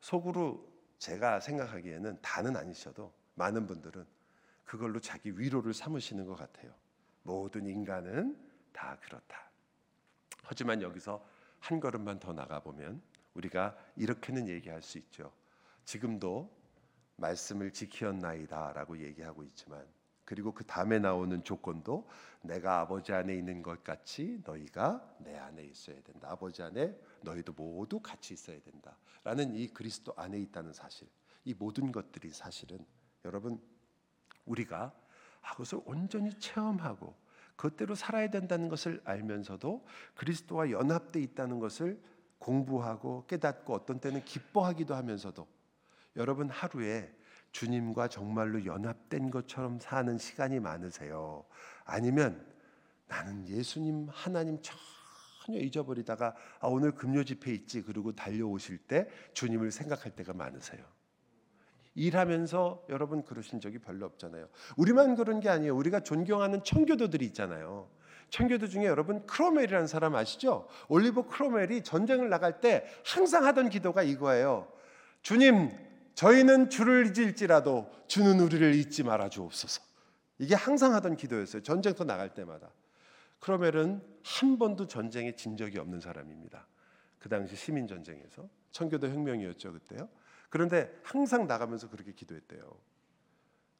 속으로 0.00 0.66
제가 0.98 1.38
생각하기에는 1.40 2.18
다는 2.20 2.56
아니셔도 2.56 3.12
많은 3.34 3.66
분들은 3.66 4.04
그걸로 4.66 5.00
자기 5.00 5.38
위로를 5.38 5.72
삼으시는 5.72 6.26
것 6.26 6.34
같아요. 6.36 6.74
모든 7.22 7.66
인간은 7.66 8.36
다 8.72 8.98
그렇다. 9.00 9.50
하지만 10.42 10.82
여기서 10.82 11.24
한 11.60 11.80
걸음만 11.80 12.18
더 12.18 12.32
나가 12.32 12.60
보면 12.60 13.00
우리가 13.34 13.76
이렇게는 13.96 14.48
얘기할 14.48 14.82
수 14.82 14.98
있죠. 14.98 15.32
지금도 15.84 16.54
말씀을 17.16 17.72
지키었나이다 17.72 18.72
라고 18.72 18.98
얘기하고 18.98 19.42
있지만 19.44 19.86
그리고 20.24 20.52
그 20.52 20.64
다음에 20.64 20.98
나오는 20.98 21.42
조건도 21.44 22.08
내가 22.42 22.80
아버지 22.80 23.12
안에 23.12 23.34
있는 23.34 23.62
것 23.62 23.82
같이 23.84 24.40
너희가 24.44 25.16
내 25.20 25.36
안에 25.36 25.64
있어야 25.64 26.00
된다. 26.02 26.28
아버지 26.30 26.62
안에 26.62 26.98
너희도 27.22 27.52
모두 27.52 28.00
같이 28.00 28.34
있어야 28.34 28.60
된다 28.60 28.96
라는 29.22 29.54
이 29.54 29.68
그리스도 29.68 30.12
안에 30.16 30.38
있다는 30.40 30.72
사실. 30.72 31.08
이 31.44 31.54
모든 31.54 31.92
것들이 31.92 32.30
사실은 32.30 32.84
여러분 33.24 33.60
우리가 34.46 34.92
그것을 35.50 35.80
온전히 35.84 36.32
체험하고 36.38 37.14
그대로 37.56 37.94
살아야 37.94 38.28
된다는 38.28 38.68
것을 38.68 39.00
알면서도 39.04 39.86
그리스도와 40.14 40.70
연합돼 40.70 41.20
있다는 41.22 41.58
것을 41.58 42.00
공부하고 42.38 43.26
깨닫고 43.26 43.74
어떤 43.74 43.98
때는 43.98 44.24
기뻐하기도 44.24 44.94
하면서도 44.94 45.46
여러분 46.16 46.50
하루에 46.50 47.12
주님과 47.52 48.08
정말로 48.08 48.64
연합된 48.66 49.30
것처럼 49.30 49.78
사는 49.80 50.18
시간이 50.18 50.60
많으세요? 50.60 51.44
아니면 51.84 52.46
나는 53.08 53.48
예수님 53.48 54.08
하나님 54.10 54.58
전혀 54.60 55.60
잊어버리다가 55.60 56.34
아, 56.60 56.66
오늘 56.66 56.92
금요 56.92 57.24
집회 57.24 57.52
있지 57.54 57.82
그리고 57.82 58.12
달려오실 58.12 58.78
때 58.78 59.08
주님을 59.32 59.70
생각할 59.70 60.14
때가 60.14 60.34
많으세요? 60.34 60.84
일하면서 61.96 62.84
여러분 62.90 63.24
그러신 63.24 63.60
적이 63.60 63.78
별로 63.78 64.06
없잖아요. 64.06 64.48
우리만 64.76 65.16
그런 65.16 65.40
게 65.40 65.48
아니에요. 65.48 65.74
우리가 65.74 66.00
존경하는 66.00 66.62
청교도들이 66.62 67.24
있잖아요. 67.26 67.88
청교도 68.30 68.68
중에 68.68 68.84
여러분 68.84 69.26
크로멜이라는 69.26 69.86
사람 69.86 70.14
아시죠? 70.14 70.68
올리버 70.88 71.26
크로멜이 71.26 71.82
전쟁을 71.82 72.28
나갈 72.28 72.60
때 72.60 72.86
항상 73.04 73.44
하던 73.46 73.70
기도가 73.70 74.02
이거예요. 74.02 74.70
주님, 75.22 75.72
저희는 76.14 76.70
주를 76.70 77.06
잊을지라도 77.06 77.90
주는 78.06 78.40
우리를 78.40 78.74
잊지 78.74 79.02
말아 79.02 79.28
주옵소서. 79.28 79.82
이게 80.38 80.54
항상 80.54 80.94
하던 80.94 81.16
기도였어요. 81.16 81.62
전쟁터 81.62 82.04
나갈 82.04 82.34
때마다. 82.34 82.70
크로멜은 83.40 84.02
한 84.22 84.58
번도 84.58 84.86
전쟁에 84.86 85.34
진 85.34 85.56
적이 85.56 85.78
없는 85.78 86.00
사람입니다. 86.00 86.66
그 87.18 87.28
당시 87.28 87.56
시민 87.56 87.86
전쟁에서 87.86 88.48
청교도 88.70 89.08
혁명이었죠 89.08 89.72
그때요. 89.72 90.08
그런데 90.50 90.94
항상 91.02 91.46
나가면서 91.46 91.88
그렇게 91.88 92.12
기도했대요. 92.12 92.76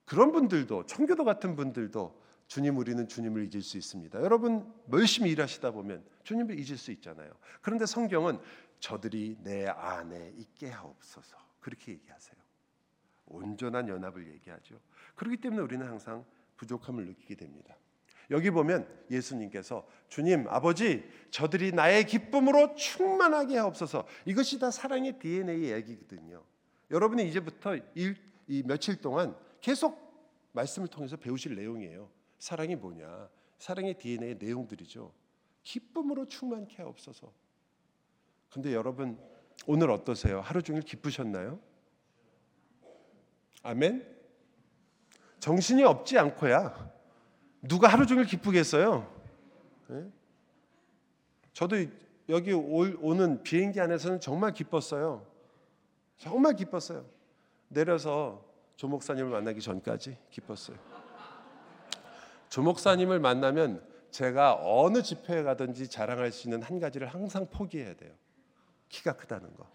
그런 0.05 0.33
분들도 0.33 0.87
청교도 0.87 1.25
같은 1.25 1.57
분들도 1.57 2.23
주님 2.47 2.79
우리는 2.79 3.09
주님을 3.09 3.53
잊을 3.53 3.63
수 3.63 3.77
있습니다. 3.77 4.23
여러분 4.23 4.73
열심히 4.93 5.31
일하시다 5.31 5.73
보면 5.73 6.05
주님을 6.23 6.59
잊을 6.59 6.79
수 6.79 6.93
있잖아요. 6.93 7.33
그런데 7.61 7.87
성경은 7.87 8.39
저들이 8.79 9.37
내 9.43 9.67
안에 9.67 10.33
있게 10.37 10.69
하옵소서 10.71 11.37
그렇게 11.61 11.93
얘기하세요. 11.93 12.37
온전한 13.27 13.89
연합을 13.89 14.33
얘기하죠. 14.35 14.81
그렇기 15.17 15.39
때문에 15.39 15.63
우리는 15.63 15.87
항상 15.87 16.25
부족함을 16.57 17.07
느끼게 17.07 17.35
됩니다. 17.35 17.77
여기 18.31 18.51
보면 18.51 18.89
예수님께서 19.11 19.87
주님 20.09 20.47
아버지 20.49 21.09
저들이 21.31 21.73
나의 21.73 22.07
기쁨으로 22.07 22.75
충만하게 22.75 23.57
하옵소서 23.59 24.07
이것이 24.25 24.59
다 24.59 24.71
사랑의 24.71 25.19
DNA 25.19 25.73
얘기거든요. 25.73 26.45
여러분이 26.91 27.29
이제부터 27.29 27.77
일, 27.95 28.17
이 28.47 28.63
며칠 28.63 29.01
동안 29.01 29.37
계속 29.61 30.07
말씀을 30.53 30.89
통해서 30.89 31.17
배우실 31.17 31.55
내용이에요. 31.57 32.09
사랑이 32.39 32.77
뭐냐? 32.77 33.29
사랑의 33.59 33.95
DNA 33.95 34.37
내용들이죠. 34.39 35.13
기쁨으로 35.63 36.27
충만케 36.27 36.83
하옵소서. 36.83 37.33
근데 38.51 38.73
여러분 38.73 39.19
오늘 39.67 39.91
어떠세요? 39.91 40.41
하루 40.41 40.63
종일 40.63 40.83
기쁘셨나요? 40.83 41.59
아멘. 43.63 44.17
정신이 45.41 45.83
없지 45.83 46.19
않고야 46.19 46.93
누가 47.63 47.89
하루 47.89 48.07
종일 48.07 48.25
기쁘겠어요? 48.25 49.13
네? 49.89 50.11
저도 51.53 51.77
여기 52.29 52.53
올, 52.53 52.97
오는 53.01 53.43
비행기 53.43 53.81
안에서는 53.81 54.21
정말 54.21 54.53
기뻤어요. 54.53 55.27
정말 56.17 56.55
기뻤어요. 56.55 57.07
내려서 57.69 58.45
조 58.77 58.89
목사님을 58.89 59.31
만나기 59.31 59.61
전까지 59.61 60.19
기뻤어요. 60.31 60.77
조 62.49 62.63
목사님을 62.63 63.21
만나면 63.21 63.85
제가 64.11 64.59
어느 64.63 65.03
집회에 65.03 65.43
가든지 65.43 65.89
자랑할 65.89 66.33
수 66.33 66.49
있는 66.49 66.63
한 66.63 66.79
가지를 66.79 67.09
항상 67.09 67.47
포기해야 67.51 67.95
돼요. 67.95 68.15
키가 68.89 69.17
크다는 69.17 69.55
거. 69.55 69.67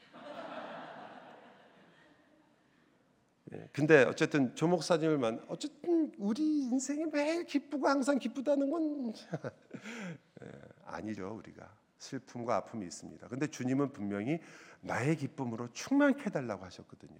예, 3.53 3.69
근데 3.73 4.03
어쨌든 4.03 4.55
조 4.55 4.67
목사님을 4.67 5.17
만 5.17 5.43
어쨌든 5.47 6.13
우리 6.17 6.41
인생이 6.63 7.05
매일 7.07 7.45
기쁘고 7.45 7.87
항상 7.87 8.17
기쁘다는 8.17 8.69
건 8.69 9.13
예, 10.43 10.51
아니죠 10.85 11.35
우리가 11.35 11.69
슬픔과 12.01 12.55
아픔이 12.57 12.85
있습니다. 12.87 13.27
근데 13.27 13.47
주님은 13.47 13.93
분명히 13.93 14.39
나의 14.81 15.15
기쁨으로 15.15 15.71
충만케 15.71 16.23
해달라고 16.25 16.65
하셨거든요. 16.65 17.19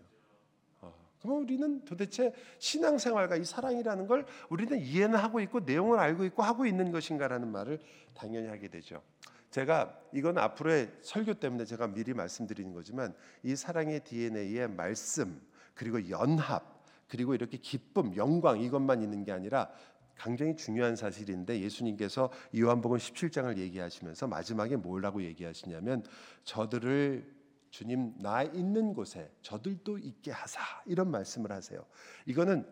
어, 0.82 0.94
그럼 1.22 1.44
우리는 1.44 1.86
도대체 1.86 2.34
신앙생활과 2.58 3.36
이 3.36 3.46
사랑이라는 3.46 4.08
걸 4.08 4.26
우리는 4.50 4.80
이해는 4.80 5.20
하고 5.20 5.40
있고 5.42 5.60
내용을 5.60 6.00
알고 6.00 6.26
있고 6.26 6.42
하고 6.42 6.66
있는 6.66 6.92
것인가라는 6.92 7.48
말을 7.48 7.80
당연히 8.16 8.48
하게 8.48 8.70
되죠. 8.70 9.04
제가 9.52 9.96
이건 10.14 10.40
앞으로의 10.40 10.92
설교 11.02 11.36
때문에 11.36 11.66
제가 11.66 11.88
미리 11.88 12.14
말씀드리는 12.14 12.74
거지만 12.74 13.14
이 13.44 13.56
사랑의 13.56 14.04
DNA의 14.04 14.68
말씀 14.70 15.40
그리고 15.76 16.10
연합 16.10 16.82
그리고 17.08 17.36
이렇게 17.36 17.58
기쁨, 17.58 18.16
영광 18.16 18.60
이것만 18.62 19.04
있는 19.04 19.26
게 19.26 19.32
아니라 19.32 19.70
굉장히 20.20 20.56
중요한 20.56 20.96
사실인데 20.96 21.62
예수님께서 21.62 22.32
요한복음 22.58 22.98
17장을 22.98 23.58
얘기하시면서 23.58 24.28
마지막에 24.28 24.76
뭐라고 24.76 25.24
얘기하시냐면 25.24 26.04
저들을 26.44 27.42
주님 27.72 28.14
나 28.20 28.44
있는 28.44 28.94
곳에 28.94 29.32
저들도 29.42 29.98
있게 29.98 30.32
하사 30.32 30.62
이런 30.86 31.10
말씀을 31.10 31.52
하세요. 31.52 31.86
이거는 32.26 32.68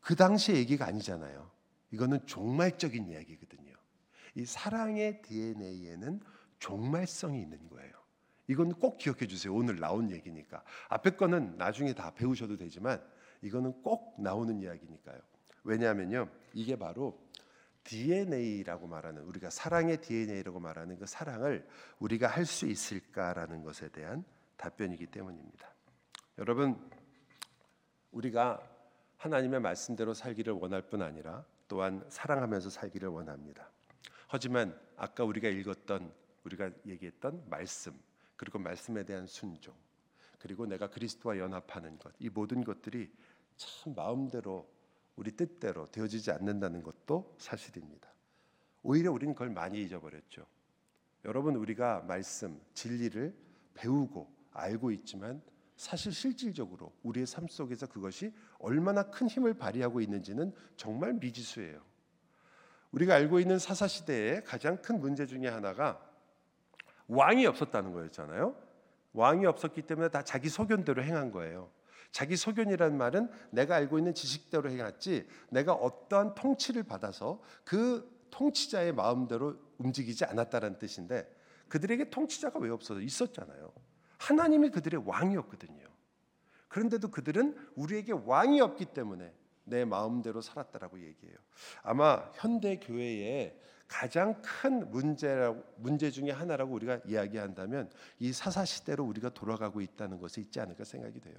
그 0.00 0.14
당시 0.14 0.54
얘기가 0.54 0.86
아니잖아요. 0.86 1.50
이거는 1.90 2.26
종말적인 2.26 3.08
이야기거든요. 3.08 3.72
이 4.34 4.44
사랑의 4.44 5.22
DNA에는 5.22 6.20
종말성이 6.58 7.40
있는 7.40 7.68
거예요. 7.68 7.92
이건 8.46 8.72
꼭 8.74 8.98
기억해 8.98 9.26
주세요. 9.26 9.54
오늘 9.54 9.78
나온 9.78 10.10
얘기니까. 10.10 10.62
앞에 10.88 11.10
거는 11.10 11.56
나중에 11.56 11.94
다 11.94 12.12
배우셔도 12.14 12.56
되지만 12.56 13.02
이거는 13.42 13.82
꼭 13.82 14.20
나오는 14.20 14.60
이야기니까요. 14.60 15.18
왜냐하면요. 15.64 16.28
이게 16.54 16.76
바로 16.76 17.18
DNA라고 17.84 18.86
말하는 18.86 19.22
우리가 19.22 19.50
사랑의 19.50 20.00
DNA라고 20.00 20.60
말하는 20.60 20.98
그 20.98 21.06
사랑을 21.06 21.66
우리가 21.98 22.26
할 22.28 22.44
수 22.44 22.66
있을까라는 22.66 23.62
것에 23.62 23.88
대한 23.88 24.24
답변이기 24.56 25.06
때문입니다. 25.06 25.72
여러분 26.38 26.76
우리가 28.12 28.60
하나님의 29.18 29.60
말씀대로 29.60 30.14
살기를 30.14 30.52
원할 30.52 30.82
뿐 30.82 31.02
아니라 31.02 31.44
또한 31.66 32.04
사랑하면서 32.08 32.70
살기를 32.70 33.08
원합니다. 33.08 33.70
하지만 34.28 34.78
아까 34.96 35.24
우리가 35.24 35.48
읽었던 35.48 36.12
우리가 36.44 36.70
얘기했던 36.86 37.44
말씀 37.48 37.98
그리고 38.36 38.58
말씀에 38.58 39.04
대한 39.04 39.26
순종 39.26 39.74
그리고 40.38 40.66
내가 40.66 40.88
그리스도와 40.88 41.38
연합하는 41.38 41.98
것 41.98 42.12
이 42.20 42.28
모든 42.28 42.62
것들이 42.64 43.10
참 43.56 43.94
마음대로 43.94 44.68
우리 45.18 45.32
뜻대로 45.32 45.84
되어지지 45.86 46.30
않는다는 46.30 46.84
것도 46.84 47.34
사실입니다. 47.38 48.08
오히려 48.84 49.10
우리는 49.10 49.34
그걸 49.34 49.50
많이 49.50 49.82
잊어버렸죠. 49.82 50.46
여러분 51.24 51.56
우리가 51.56 52.04
말씀 52.06 52.60
진리를 52.72 53.34
배우고 53.74 54.32
알고 54.52 54.92
있지만 54.92 55.42
사실 55.76 56.12
실질적으로 56.12 56.92
우리의 57.02 57.26
삶 57.26 57.48
속에서 57.48 57.86
그것이 57.86 58.32
얼마나 58.60 59.10
큰 59.10 59.26
힘을 59.28 59.54
발휘하고 59.54 60.00
있는지는 60.00 60.54
정말 60.76 61.14
미지수예요. 61.14 61.82
우리가 62.92 63.16
알고 63.16 63.40
있는 63.40 63.58
사사 63.58 63.88
시대의 63.88 64.44
가장 64.44 64.80
큰 64.80 65.00
문제 65.00 65.26
중에 65.26 65.48
하나가 65.48 66.00
왕이 67.08 67.44
없었다는 67.46 67.92
거였잖아요. 67.92 68.56
왕이 69.14 69.46
없었기 69.46 69.82
때문에 69.82 70.10
다 70.10 70.22
자기 70.22 70.48
소견대로 70.48 71.02
행한 71.02 71.32
거예요. 71.32 71.70
자기 72.10 72.36
소견이라는 72.36 72.96
말은 72.96 73.30
내가 73.50 73.76
알고 73.76 73.98
있는 73.98 74.14
지식대로 74.14 74.70
행했지 74.70 75.28
내가 75.50 75.72
어떠한 75.72 76.34
통치를 76.34 76.82
받아서 76.82 77.40
그 77.64 78.26
통치자의 78.30 78.92
마음대로 78.92 79.56
움직이지 79.78 80.24
않았다는 80.24 80.78
뜻인데 80.78 81.34
그들에게 81.68 82.10
통치자가 82.10 82.58
왜 82.58 82.70
없어서 82.70 83.00
있었잖아요. 83.00 83.72
하나님이 84.18 84.70
그들의 84.70 85.02
왕이었거든요. 85.06 85.86
그런데도 86.68 87.10
그들은 87.10 87.56
우리에게 87.76 88.12
왕이 88.12 88.60
없기 88.60 88.86
때문에 88.86 89.32
내 89.64 89.84
마음대로 89.84 90.40
살았다라고 90.40 91.00
얘기해요. 91.00 91.36
아마 91.82 92.30
현대 92.34 92.78
교회의 92.78 93.58
가장 93.86 94.40
큰 94.42 94.90
문제 94.90 95.50
문제 95.76 96.10
중에 96.10 96.30
하나라고 96.30 96.74
우리가 96.74 97.00
이야기한다면 97.06 97.90
이 98.18 98.32
사사 98.32 98.64
시대로 98.64 99.04
우리가 99.04 99.30
돌아가고 99.30 99.80
있다는 99.80 100.20
것이 100.20 100.40
있지 100.42 100.60
않을까 100.60 100.84
생각이 100.84 101.20
돼요. 101.20 101.36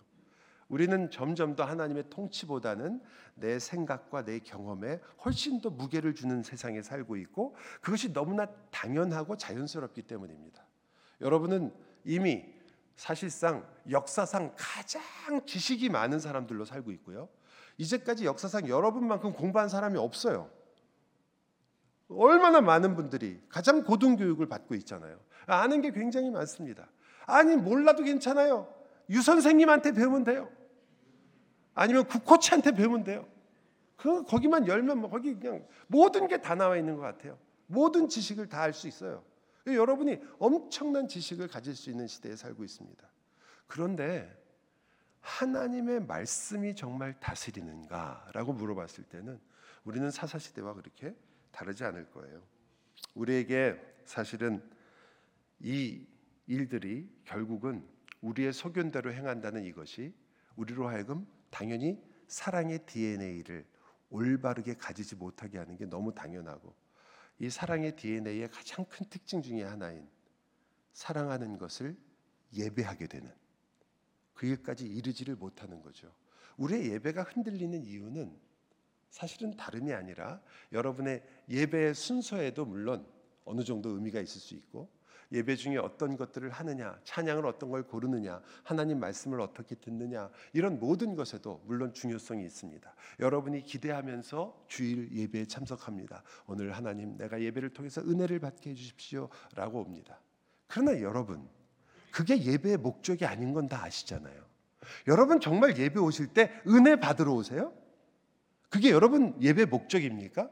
우리는 0.70 1.10
점점 1.10 1.56
더 1.56 1.66
하나님의 1.66 2.06
통치보다는 2.10 3.02
내 3.36 3.60
생각과 3.60 4.24
내 4.24 4.40
경험에 4.40 5.02
훨씬 5.26 5.62
더 5.62 5.70
무게를 5.70 6.14
주는 6.16 6.44
세상에 6.44 6.82
살고 6.82 7.18
있고 7.18 7.56
그것이 7.82 8.14
너무나 8.14 8.46
당연하고 8.72 9.36
자연스럽기 9.36 10.04
때문입니다. 10.04 10.64
여러분은 11.22 11.74
이미 12.06 12.46
사실상 12.96 13.68
역사상 13.90 14.54
가장 14.58 15.02
지식이 15.46 15.90
많은 15.90 16.20
사람들로 16.20 16.66
살고 16.66 16.92
있고요. 16.92 17.30
이제까지 17.78 18.26
역사상 18.26 18.68
여러분만큼 18.68 19.34
공부한 19.34 19.70
사람이 19.70 19.98
없어요. 19.98 20.52
얼마나 22.10 22.62
많은 22.62 22.96
분들이 22.96 23.42
가장 23.50 23.84
고등 23.84 24.18
교육을 24.18 24.48
받고 24.48 24.76
있잖아요. 24.76 25.20
아는 25.46 25.82
게 25.82 25.92
굉장히 25.92 26.30
많습니다. 26.30 26.90
아니 27.26 27.56
몰라도 27.56 28.04
괜찮아요. 28.04 28.72
유 29.10 29.22
선생님한테 29.22 29.94
배우면 29.94 30.24
돼요. 30.24 30.50
아니면 31.74 32.06
국코치한테 32.08 32.72
배우면 32.72 33.04
돼요. 33.04 33.28
그 33.96 34.24
거기만 34.24 34.68
열면 34.68 35.00
뭐 35.00 35.10
거기 35.10 35.34
그냥 35.36 35.66
모든 35.88 36.28
게 36.28 36.38
다 36.42 36.56
나와 36.56 36.78
있는 36.78 36.96
것 36.96 37.02
같아요. 37.02 37.38
모든 37.68 38.08
지식을 38.10 38.48
다 38.48 38.62
알 38.62 38.74
수 38.74 38.88
있어요. 38.88 39.24
여러분이 39.68 40.20
엄청난 40.40 41.08
지식을 41.08 41.48
가질 41.48 41.76
수 41.76 41.90
있는 41.92 42.08
시대에 42.08 42.36
살고 42.36 42.64
있습니다. 42.64 43.08
그런데 43.68 44.36
하나님의 45.22 46.06
말씀이 46.06 46.76
정말 46.76 47.20
다스리는가라고 47.20 48.54
물어봤을 48.54 49.04
때는 49.04 49.40
우리는 49.84 50.10
사사 50.12 50.40
시대와 50.40 50.74
그렇게 50.74 51.16
다르지 51.52 51.84
않을 51.84 52.10
거예요. 52.12 52.42
우리에게 53.14 53.80
사실은 54.06 54.64
이 55.60 56.06
일들이 56.48 57.08
결국은 57.26 57.86
우리의 58.22 58.54
소견대로 58.54 59.14
행한다는 59.14 59.66
이것이 59.66 60.14
우리로 60.56 60.88
하여금 60.88 61.28
당연히 61.50 62.02
사랑의 62.28 62.86
DNA를 62.86 63.66
올바르게 64.10 64.76
가지지 64.76 65.16
못하게 65.16 65.58
하는 65.58 65.78
게 65.78 65.86
너무 65.86 66.14
당연하고 66.14 66.74
이 67.40 67.50
사랑의 67.50 67.96
DNA의 67.96 68.50
가장 68.50 68.86
큰 68.86 69.06
특징 69.10 69.42
중의 69.42 69.64
하나인 69.64 70.08
사랑하는 70.94 71.58
것을 71.58 71.96
예배하게 72.54 73.08
되는 73.08 73.32
그 74.34 74.48
일까지 74.48 74.88
이르지를 74.88 75.36
못하는 75.36 75.82
거죠. 75.82 76.14
우리의 76.58 76.92
예배가 76.92 77.24
흔들리는 77.24 77.84
이유는 77.86 78.38
사실은 79.10 79.56
다름이 79.56 79.94
아니라 79.94 80.42
여러분의 80.72 81.24
예배 81.50 81.94
순서에도 81.94 82.66
물론 82.66 83.08
어느 83.46 83.64
정도 83.64 83.90
의미가 83.90 84.20
있을 84.20 84.40
수 84.42 84.54
있고 84.56 84.90
예배 85.32 85.56
중에 85.56 85.78
어떤 85.78 86.18
것들을 86.18 86.50
하느냐, 86.50 87.00
찬양을 87.04 87.46
어떤 87.46 87.70
걸 87.70 87.84
고르느냐, 87.84 88.42
하나님 88.64 89.00
말씀을 89.00 89.42
어떻게 89.42 89.76
듣느냐, 89.76 90.30
이런 90.54 90.80
모든 90.80 91.16
것에도 91.16 91.62
물론 91.66 91.94
중요성이 91.94 92.44
있습니다. 92.46 92.96
여러분이 93.20 93.64
기대하면서 93.64 94.66
주일 94.68 95.12
예배에 95.16 95.46
참석합니다. 95.46 96.24
오늘 96.48 96.76
하나님 96.76 97.18
내가 97.18 97.42
예배를 97.42 97.70
통해서 97.70 98.02
은혜를 98.02 98.40
받게 98.40 98.72
해 98.72 98.74
주십시오 98.74 99.30
라고 99.56 99.80
옵니다. 99.82 100.20
그러나 100.68 101.00
여러분, 101.02 101.48
그게 102.12 102.42
예배의 102.42 102.78
목적이 102.78 103.26
아닌 103.26 103.54
건 103.54 103.68
다 103.68 103.84
아시잖아요. 103.84 104.50
여러분 105.08 105.40
정말 105.40 105.78
예배 105.78 106.00
오실 106.00 106.28
때 106.34 106.52
은혜 106.68 106.96
받으러 106.96 107.34
오세요? 107.34 107.74
그게 108.70 108.90
여러분 108.92 109.36
예배 109.42 109.66
목적입니까? 109.66 110.50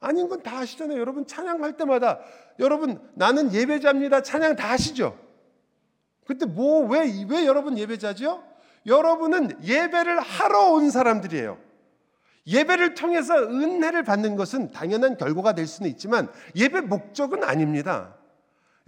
아닌 0.00 0.28
건 0.28 0.42
다 0.42 0.58
아시잖아요. 0.58 0.98
여러분 0.98 1.26
찬양할 1.26 1.76
때마다 1.76 2.20
여러분 2.58 2.98
나는 3.14 3.52
예배자입니다. 3.52 4.22
찬양 4.22 4.56
다 4.56 4.70
하시죠. 4.70 5.18
근데 6.26 6.46
뭐왜왜 6.46 7.46
여러분 7.46 7.76
예배자죠? 7.78 8.42
여러분은 8.86 9.62
예배를 9.62 10.20
하러 10.20 10.70
온 10.72 10.90
사람들이에요. 10.90 11.58
예배를 12.46 12.94
통해서 12.94 13.34
은혜를 13.36 14.02
받는 14.02 14.36
것은 14.36 14.70
당연한 14.70 15.18
결과가 15.18 15.52
될 15.54 15.66
수는 15.66 15.90
있지만 15.90 16.28
예배 16.56 16.80
목적은 16.82 17.44
아닙니다. 17.44 18.16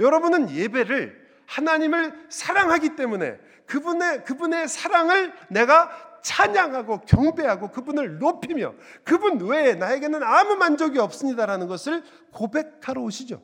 여러분은 0.01 0.51
예배를 0.51 1.21
하나님을 1.47 2.27
사랑하기 2.31 2.97
때문에 2.97 3.39
그분의 3.67 4.25
그분의 4.25 4.69
사랑을 4.69 5.33
내가 5.51 5.91
찬양하고 6.23 7.03
경배하고 7.03 7.71
그분을 7.71 8.19
높이며 8.19 8.75
그분 9.05 9.41
외에 9.41 9.75
나에게는 9.75 10.23
아무 10.23 10.57
만족이 10.57 10.99
없습니다라는 10.99 11.67
것을 11.67 12.03
고백하러 12.33 13.03
오시죠. 13.03 13.43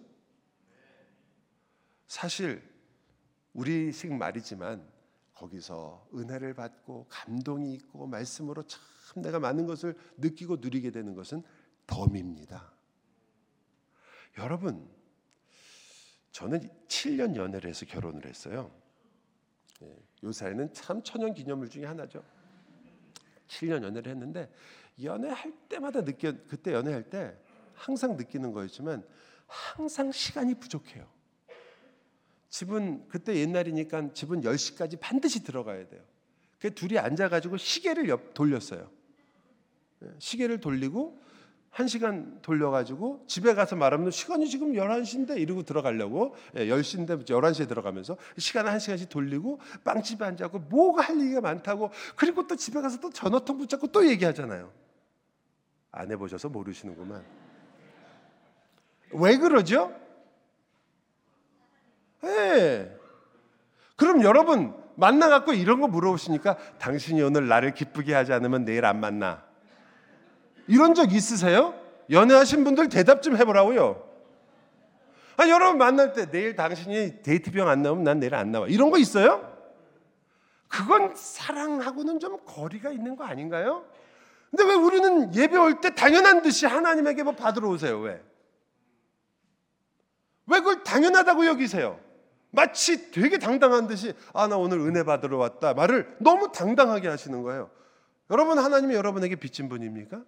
사실 2.06 2.62
우리식 3.52 4.12
말이지만 4.12 4.86
거기서 5.34 6.08
은혜를 6.14 6.54
받고 6.54 7.06
감동이 7.08 7.74
있고 7.74 8.06
말씀으로 8.06 8.64
참 8.64 9.22
내가 9.22 9.38
많은 9.38 9.66
것을 9.66 9.96
느끼고 10.16 10.56
누리게 10.56 10.90
되는 10.90 11.14
것은 11.14 11.42
덤입니다. 11.86 12.72
여러분, 14.38 14.88
저는 16.32 16.60
7년 16.86 17.34
연애를 17.36 17.70
해서 17.70 17.86
결혼을 17.86 18.26
했어요. 18.26 18.70
예, 19.82 19.96
요사이는 20.22 20.72
참 20.72 21.02
천연 21.02 21.34
기념물 21.34 21.68
중에 21.68 21.84
하나죠. 21.84 22.22
7년 23.48 23.82
연애를 23.82 24.12
했는데 24.12 24.50
연애할 25.02 25.52
때마다 25.68 26.04
느껴 26.04 26.32
그때 26.48 26.72
연애할 26.72 27.04
때 27.04 27.36
항상 27.74 28.16
느끼는 28.16 28.52
거였지만 28.52 29.04
항상 29.46 30.12
시간이 30.12 30.54
부족해요. 30.54 31.06
집은 32.48 33.08
그때 33.08 33.36
옛날이니까 33.36 34.12
집은 34.12 34.42
10시까지 34.42 34.98
반드시 35.00 35.44
들어가야 35.44 35.88
돼요. 35.88 36.02
그 36.58 36.74
둘이 36.74 36.98
앉아 36.98 37.28
가지고 37.28 37.56
시계를 37.56 38.08
옆 38.08 38.34
돌렸어요. 38.34 38.90
예, 40.02 40.08
시계를 40.18 40.60
돌리고 40.60 41.20
한 41.70 41.86
시간 41.86 42.40
돌려가지고 42.42 43.24
집에 43.26 43.54
가서 43.54 43.76
말하면 43.76 44.10
시간이 44.10 44.48
지금 44.48 44.72
11시인데 44.72 45.38
이러고 45.38 45.62
들어가려고 45.62 46.34
10시인데 46.54 47.24
11시에 47.26 47.68
들어가면서 47.68 48.16
시간을 48.36 48.70
한 48.72 48.78
시간씩 48.78 49.08
돌리고 49.08 49.60
빵집에 49.84 50.24
앉아고 50.24 50.58
뭐가 50.58 51.02
할 51.02 51.20
얘기가 51.20 51.40
많다고 51.40 51.90
그리고 52.16 52.46
또 52.46 52.56
집에 52.56 52.80
가서 52.80 52.98
또 53.00 53.10
전화통 53.10 53.58
붙잡고 53.58 53.88
또 53.88 54.06
얘기하잖아요. 54.06 54.72
안 55.92 56.10
해보셔서 56.10 56.48
모르시는구만. 56.48 57.22
왜 59.12 59.36
그러죠? 59.36 59.94
예. 62.24 62.28
네. 62.28 62.96
그럼 63.96 64.22
여러분 64.22 64.74
만나갖고 64.96 65.52
이런 65.52 65.80
거 65.80 65.88
물어보시니까 65.88 66.56
당신이 66.78 67.22
오늘 67.22 67.46
나를 67.48 67.74
기쁘게 67.74 68.14
하지 68.14 68.32
않으면 68.32 68.64
내일 68.64 68.84
안 68.84 69.00
만나. 69.00 69.47
이런 70.68 70.94
적 70.94 71.12
있으세요? 71.12 71.74
연애하신 72.10 72.64
분들 72.64 72.88
대답 72.88 73.22
좀 73.22 73.36
해보라고요. 73.36 74.06
아, 75.36 75.48
여러분 75.48 75.78
만날 75.78 76.12
때 76.12 76.30
내일 76.30 76.56
당신이 76.56 77.22
데이트병 77.22 77.68
안 77.68 77.82
나오면 77.82 78.04
난 78.04 78.20
내일 78.20 78.34
안 78.34 78.50
나와. 78.52 78.66
이런 78.68 78.90
거 78.90 78.98
있어요? 78.98 79.56
그건 80.68 81.14
사랑하고는 81.14 82.18
좀 82.20 82.38
거리가 82.44 82.90
있는 82.90 83.16
거 83.16 83.24
아닌가요? 83.24 83.84
근데 84.50 84.64
왜 84.64 84.74
우리는 84.74 85.34
예배 85.34 85.56
올 85.56 85.80
때 85.80 85.94
당연한 85.94 86.42
듯이 86.42 86.66
하나님에게 86.66 87.22
뭐 87.22 87.34
받으러 87.34 87.68
오세요? 87.68 87.98
왜? 88.00 88.22
왜 90.46 90.58
그걸 90.60 90.82
당연하다고 90.82 91.46
여기세요? 91.46 92.00
마치 92.50 93.10
되게 93.10 93.38
당당한 93.38 93.86
듯이 93.86 94.14
아 94.32 94.48
나 94.48 94.56
오늘 94.56 94.80
은혜 94.80 95.04
받으러 95.04 95.36
왔다 95.36 95.74
말을 95.74 96.16
너무 96.18 96.50
당당하게 96.50 97.08
하시는 97.08 97.42
거예요. 97.42 97.70
여러분 98.30 98.58
하나님이 98.58 98.94
여러분에게 98.94 99.36
빚진 99.36 99.68
분입니까? 99.68 100.22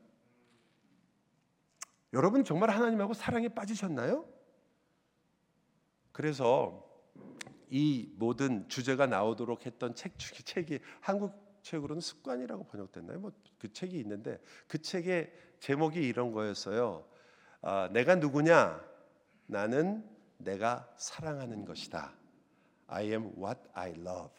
여러분 2.13 2.45
정말 2.45 2.71
하나님하고 2.71 3.15
사랑에 3.15 3.49
빠지셨나요? 3.49 4.27
그래서 6.13 6.87
이 7.71 8.13
모든 8.17 8.69
주제가 8.69 9.07
나오도록 9.07 9.65
했던 9.65 9.95
책 9.95 10.19
책이 10.19 10.81
한국 11.01 11.33
책으로는 11.63 12.01
습관이라고 12.01 12.65
번역됐나요? 12.65 13.21
뭐 13.21 13.33
그 13.59 13.71
책이 13.73 13.99
있는데 13.99 14.41
그 14.67 14.81
책의 14.81 15.33
제목이 15.61 16.01
이런 16.01 16.33
거였어요. 16.33 17.07
아, 17.61 17.91
내가 17.93 18.15
누구냐? 18.17 18.83
나는 19.47 20.09
내가 20.39 20.91
사랑하는 20.97 21.67
것이다. 21.67 22.15
I 22.87 23.09
am 23.09 23.33
what 23.37 23.61
I 23.75 23.91
love. 23.91 24.35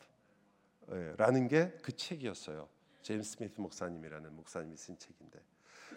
예, 0.92 1.14
라는 1.18 1.48
게 1.48 1.72
그 1.84 1.96
책이었어요. 1.96 2.68
제임스 3.04 3.34
스미스 3.38 3.62
목사님이라는 3.62 4.36
목사님이 4.36 4.76
쓴 4.76 4.98
책인데 4.98 5.40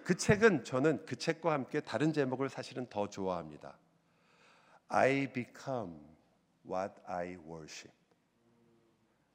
그 0.04 0.14
책은 0.16 0.64
저는 0.64 1.06
그 1.06 1.16
책과 1.16 1.52
함께 1.52 1.80
다른 1.80 2.12
제목을 2.12 2.50
사실은 2.50 2.86
더 2.90 3.08
좋아합니다. 3.08 3.78
I 4.88 5.32
become 5.32 5.98
what 6.66 6.94
I 7.06 7.36
worship. 7.36 7.92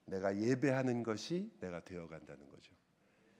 내가 0.05 0.35
예배하는 0.35 1.01
것이 1.01 1.51
내가 1.59 1.79
되어 1.79 2.07
간다는 2.07 2.47
거죠. 2.49 2.71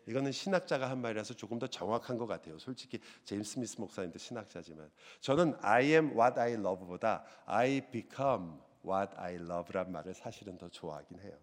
이거는 0.08 0.32
신학자가 0.32 0.90
한 0.90 1.02
말이라서 1.02 1.36
조금 1.36 1.60
더 1.60 1.68
정확한 1.68 2.18
것 2.18 2.26
같아요. 2.26 2.58
솔직히 2.58 3.00
제임스 3.26 3.54
스미스 3.54 3.80
목사님도 3.80 4.18
신학자지만 4.18 4.90
저는 5.22 5.56
I 5.62 5.86
am 5.86 6.20
what 6.20 6.40
I 6.40 6.54
love보다 6.54 7.24
I 7.46 7.92
become 7.92 8.58
what 8.84 9.14
I 9.18 9.36
love란 9.36 9.92
말을 9.92 10.16
사실은 10.16 10.58
더 10.58 10.68
좋아하긴 10.68 11.20
해요. 11.20 11.38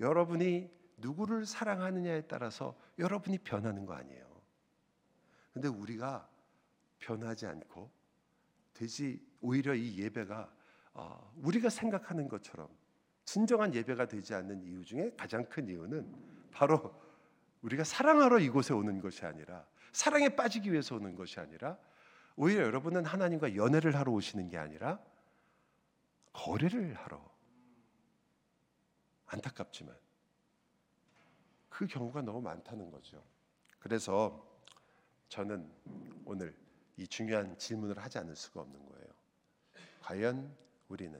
여러분이 0.00 0.68
누구를 0.96 1.46
사랑하느냐에 1.46 2.22
따라서 2.22 2.76
여러분이 2.98 3.38
변하는 3.38 3.86
거 3.86 3.94
아니에요. 3.94 4.31
근데 5.52 5.68
우리가 5.68 6.28
변하지 6.98 7.46
않고 7.46 7.90
되지 8.74 9.24
오히려 9.40 9.74
이 9.74 9.98
예배가 9.98 10.52
어, 10.94 11.32
우리가 11.42 11.68
생각하는 11.68 12.28
것처럼 12.28 12.68
진정한 13.24 13.74
예배가 13.74 14.06
되지 14.06 14.34
않는 14.34 14.62
이유 14.62 14.84
중에 14.84 15.14
가장 15.16 15.44
큰 15.48 15.68
이유는 15.68 16.50
바로 16.50 16.94
우리가 17.62 17.84
사랑하러 17.84 18.40
이곳에 18.40 18.74
오는 18.74 19.00
것이 19.00 19.24
아니라 19.24 19.66
사랑에 19.92 20.30
빠지기 20.30 20.72
위해서 20.72 20.96
오는 20.96 21.14
것이 21.14 21.38
아니라 21.38 21.78
오히려 22.36 22.62
여러분은 22.64 23.04
하나님과 23.04 23.56
연애를 23.56 23.96
하러 23.96 24.12
오시는 24.12 24.48
게 24.48 24.58
아니라 24.58 25.00
거래를 26.32 26.94
하러 26.94 27.30
안타깝지만 29.26 29.94
그 31.68 31.86
경우가 31.86 32.22
너무 32.22 32.40
많다는 32.40 32.90
거죠. 32.90 33.22
그래서 33.78 34.51
저는 35.32 35.66
오늘 36.26 36.54
이 36.98 37.08
중요한 37.08 37.56
질문을 37.56 37.96
하지 37.98 38.18
않을 38.18 38.36
수가 38.36 38.60
없는 38.60 38.84
거예요. 38.84 39.06
과연 40.02 40.54
우리는 40.88 41.18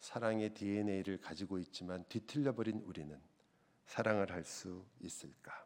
사랑의 0.00 0.52
DNA를 0.52 1.20
가지고 1.20 1.60
있지만 1.60 2.04
뒤틀려 2.08 2.52
버린 2.52 2.80
우리는 2.80 3.16
사랑을 3.86 4.32
할 4.32 4.42
수 4.42 4.84
있을까? 4.98 5.64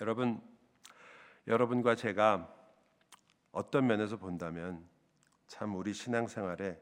여러분, 0.00 0.40
여러분과 1.48 1.96
제가 1.96 2.54
어떤 3.50 3.88
면에서 3.88 4.16
본다면 4.16 4.88
참 5.48 5.74
우리 5.74 5.92
신앙생활에 5.92 6.80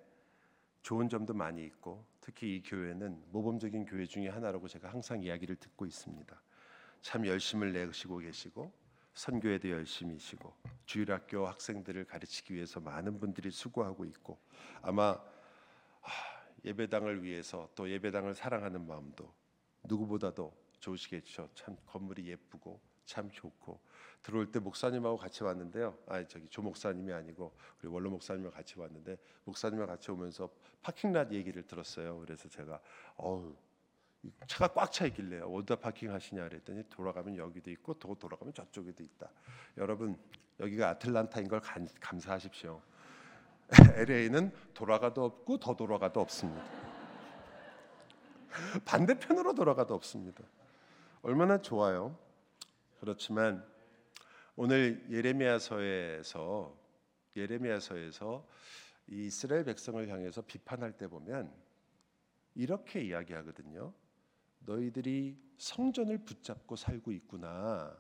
좋은 0.83 1.09
점도 1.09 1.33
많이 1.33 1.65
있고 1.65 2.05
특히 2.21 2.57
이 2.57 2.63
교회는 2.63 3.29
모범적인 3.33 3.87
교회 3.87 4.05
중에 4.05 4.29
하나라고 4.29 4.69
제가 4.69 4.93
항상 4.93 5.23
이야기를 5.23 5.57
듣고 5.57 5.87
있습니다. 5.87 6.43
참 7.01 7.27
열심을 7.27 7.73
내시고 7.73 8.19
계시고 8.19 8.80
선교에도 9.15 9.71
열심히시고 9.71 10.55
주일학교 10.87 11.47
학생들을 11.47 12.05
가르치기 12.05 12.55
위해서 12.55 12.81
많은 12.81 13.19
분들이 13.21 13.51
수고하고 13.51 14.05
있고 14.07 14.39
아마 14.83 15.21
예배당을 16.65 17.23
위해서 17.23 17.69
또 17.75 17.91
예배당을 17.91 18.35
사랑하는 18.35 18.87
마음도 18.87 19.33
누구보다도 19.85 20.53
좋으시겠죠. 20.79 21.51
참 21.55 21.77
건물이 21.87 22.27
예쁘고 22.27 22.81
참 23.05 23.31
좋고 23.31 23.81
들어올 24.23 24.51
때 24.51 24.59
목사님하고 24.59 25.17
같이 25.17 25.43
왔는데요. 25.43 25.97
아 26.07 26.25
저기 26.27 26.49
조 26.49 26.63
목사님이 26.63 27.13
아니고 27.13 27.53
우리 27.81 27.89
원로 27.89 28.11
목사님과 28.11 28.51
같이 28.51 28.79
왔는데 28.79 29.17
목사님과 29.45 29.87
같이 29.87 30.11
오면서 30.11 30.51
파킹랏 30.83 31.33
얘기를 31.33 31.63
들었어요. 31.67 32.21
그래서 32.21 32.49
제가 32.49 32.81
어우 33.17 33.57
차가 34.47 34.69
꽉 34.69 34.91
차 34.93 35.07
있길래 35.07 35.41
어디다 35.41 35.77
파킹하시냐 35.77 36.49
그랬더니 36.49 36.85
돌아가면 36.91 37.37
여기도 37.37 37.71
있고 37.71 37.95
또 37.95 38.15
돌아가면 38.15 38.53
저쪽에도 38.53 39.03
있다. 39.03 39.31
여러분 39.79 40.19
여기가 40.59 40.91
아틀란타인 40.91 41.49
걸 41.49 41.61
감, 41.61 41.87
감사하십시오. 42.01 42.83
LA는 43.97 44.53
돌아가도 44.75 45.25
없고 45.25 45.59
더 45.59 45.75
돌아가도 45.75 46.21
없습니다. 46.21 46.65
반대편으로 48.85 49.55
돌아가도 49.55 49.95
없습니다. 49.95 50.45
얼마나 51.23 51.59
좋아요. 51.63 52.19
그렇지만 53.01 53.65
오늘 54.57 55.07
예레미야서에서 55.11 56.77
예레미야서에서 57.37 58.47
이스라엘 59.07 59.65
백성을 59.65 60.07
향해서 60.07 60.43
비판할 60.43 60.93
때 60.93 61.09
보면 61.09 61.51
이렇게 62.55 63.03
이야기하거든요. 63.03 63.93
너희들이 64.61 65.39
성전을 65.59 66.19
붙잡고 66.25 66.77
살고 66.77 67.13
있구나. 67.13 67.97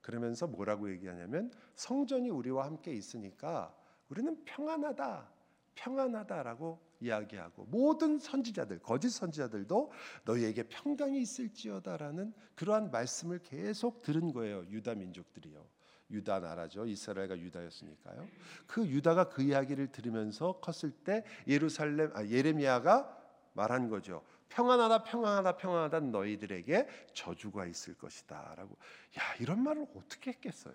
그러면서 0.00 0.46
뭐라고 0.46 0.90
얘기하냐면 0.90 1.50
성전이 1.74 2.30
우리와 2.30 2.64
함께 2.64 2.92
있으니까 2.92 3.74
우리는 4.08 4.44
평안하다. 4.44 5.32
평안하다라고 5.74 6.80
이야기하고 7.00 7.66
모든 7.66 8.18
선지자들 8.18 8.78
거짓 8.78 9.10
선지자들도 9.10 9.92
너희에게 10.24 10.62
평강이 10.64 11.20
있을지어다라는 11.20 12.32
그러한 12.54 12.90
말씀을 12.90 13.40
계속 13.40 14.02
들은 14.02 14.32
거예요. 14.32 14.64
유다 14.70 14.94
민족들이요. 14.94 15.66
유다 16.10 16.40
나라죠. 16.40 16.86
이스라엘가 16.86 17.36
유다였으니까요. 17.38 18.26
그 18.66 18.86
유다가 18.86 19.28
그 19.28 19.42
이야기를 19.42 19.88
들으면서 19.90 20.60
컸을 20.60 20.92
때 20.92 21.24
예루살렘 21.48 22.16
아, 22.16 22.24
예레미야가 22.24 23.24
말한 23.54 23.88
거죠. 23.88 24.22
평안하다 24.48 25.04
평안하다 25.04 25.56
평안하다 25.56 26.00
너희들에게 26.00 26.88
저주가 27.14 27.66
있을 27.66 27.94
것이다라고. 27.94 28.76
야, 29.18 29.34
이런 29.40 29.62
말을 29.62 29.86
어떻게 29.96 30.30
했겠어요? 30.32 30.74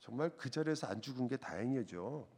정말 0.00 0.30
그 0.36 0.50
자리에서 0.50 0.86
안 0.86 1.00
죽은 1.00 1.28
게 1.28 1.36
다행이죠. 1.36 2.28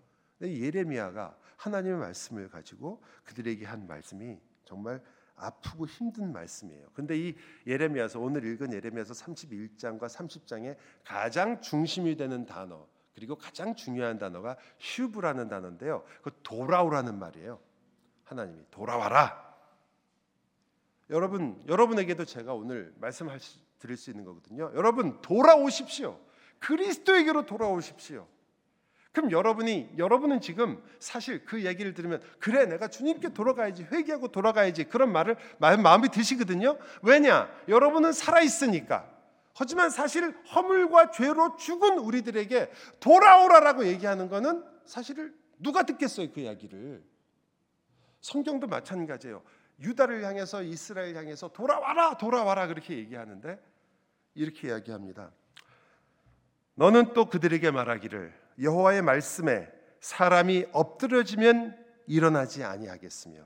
예레미야가 0.41 1.37
하나님의 1.57 1.99
말씀을 1.99 2.49
가지고 2.49 3.03
그들에게 3.25 3.65
한 3.65 3.87
말씀이 3.87 4.39
정말 4.65 5.03
아프고 5.37 5.87
힘든 5.87 6.33
말씀이에요. 6.33 6.89
근데 6.95 7.19
이 7.19 7.37
예레미야서 7.67 8.21
오늘 8.21 8.45
읽은 8.45 8.73
예레미야서 8.73 9.15
31장과 9.15 10.09
30장의 10.09 10.77
가장 11.05 11.61
중심이 11.61 12.17
되는 12.17 12.47
단어 12.47 12.87
그리고 13.15 13.37
가장 13.37 13.75
중요한 13.75 14.19
단어가 14.19 14.57
슈브라는 14.79 15.49
단어인데요. 15.49 16.05
그 16.23 16.31
돌아오라는 16.43 17.19
말이에요. 17.19 17.59
하나님이 18.25 18.65
돌아와라. 18.71 19.46
여러분 21.11 21.63
여러분에게도 21.69 22.25
제가 22.25 22.55
오늘 22.55 22.93
말씀할 23.01 23.39
드릴 23.79 23.97
수 23.97 24.11
있는 24.11 24.25
거거든요. 24.25 24.73
여러분 24.75 25.21
돌아오십시오. 25.21 26.19
그리스도에게로 26.59 27.47
돌아오십시오. 27.47 28.27
그럼 29.13 29.31
여러분이 29.31 29.95
여러분은 29.97 30.43
지금 30.43 30.83
사실 30.99 31.45
그 31.45 31.65
얘기를 31.65 31.95
들으면 31.95 32.21
그래 32.39 32.67
내가 32.67 32.89
주님께 32.89 33.31
돌아가야지 33.31 33.85
회개하고 33.85 34.29
돌아가야지 34.29 34.85
그런 34.85 35.11
말을 35.11 35.37
마음이 35.59 36.11
드시거든요. 36.11 36.77
왜냐? 37.03 37.49
여러분은 37.69 38.13
살아 38.13 38.43
있으니까. 38.43 39.11
하지만 39.55 39.89
사실 39.89 40.37
허물과 40.55 41.13
죄로 41.13 41.57
죽은 41.57 41.99
우리들에게 41.99 42.71
돌아오라라고 43.01 43.87
얘기하는 43.87 44.29
것은 44.29 44.63
사실을 44.85 45.35
누가 45.59 45.85
듣겠어요 45.85 46.31
그 46.33 46.41
이야기를. 46.41 47.03
성경도 48.21 48.67
마찬가지예요. 48.67 49.43
유다를 49.81 50.25
향해서 50.25 50.63
이스라엘 50.63 51.17
향해서 51.17 51.49
돌아와라 51.49 52.17
돌아와라 52.17 52.67
그렇게 52.67 52.97
얘기하는데 52.97 53.59
이렇게 54.35 54.69
이야기합니다. 54.69 55.31
너는 56.75 57.15
또 57.15 57.27
그들에게 57.27 57.71
말하기를 57.71 58.35
여호와의 58.61 59.03
말씀에 59.03 59.71
사람이 60.01 60.67
엎드려지면 60.73 61.77
일어나지 62.07 62.65
아니하겠으며 62.65 63.41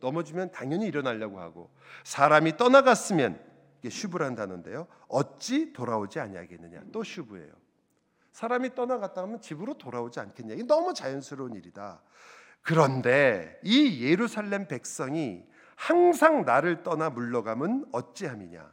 넘어지면 0.00 0.50
당연히 0.52 0.86
일어나려고 0.86 1.40
하고 1.40 1.70
사람이 2.04 2.56
떠나갔으면 2.56 3.40
이게 3.80 3.90
슈브란 3.90 4.34
단어인데요. 4.34 4.86
어찌 5.08 5.72
돌아오지 5.72 6.18
아니하겠느냐. 6.18 6.84
또 6.90 7.04
슈브예요. 7.04 7.52
사람이 8.32 8.74
떠나갔다 8.74 9.22
하면 9.22 9.40
집으로 9.40 9.76
돌아오지 9.76 10.20
않겠냐. 10.20 10.54
이게 10.54 10.62
너무 10.64 10.94
자연스러운 10.94 11.54
일이다. 11.54 12.02
그런데 12.62 13.60
이 13.62 14.02
예루살렘 14.02 14.66
백성이 14.66 15.44
항상 15.76 16.44
나를 16.44 16.82
떠나 16.82 17.10
물러가면 17.10 17.86
어찌함이냐. 17.92 18.72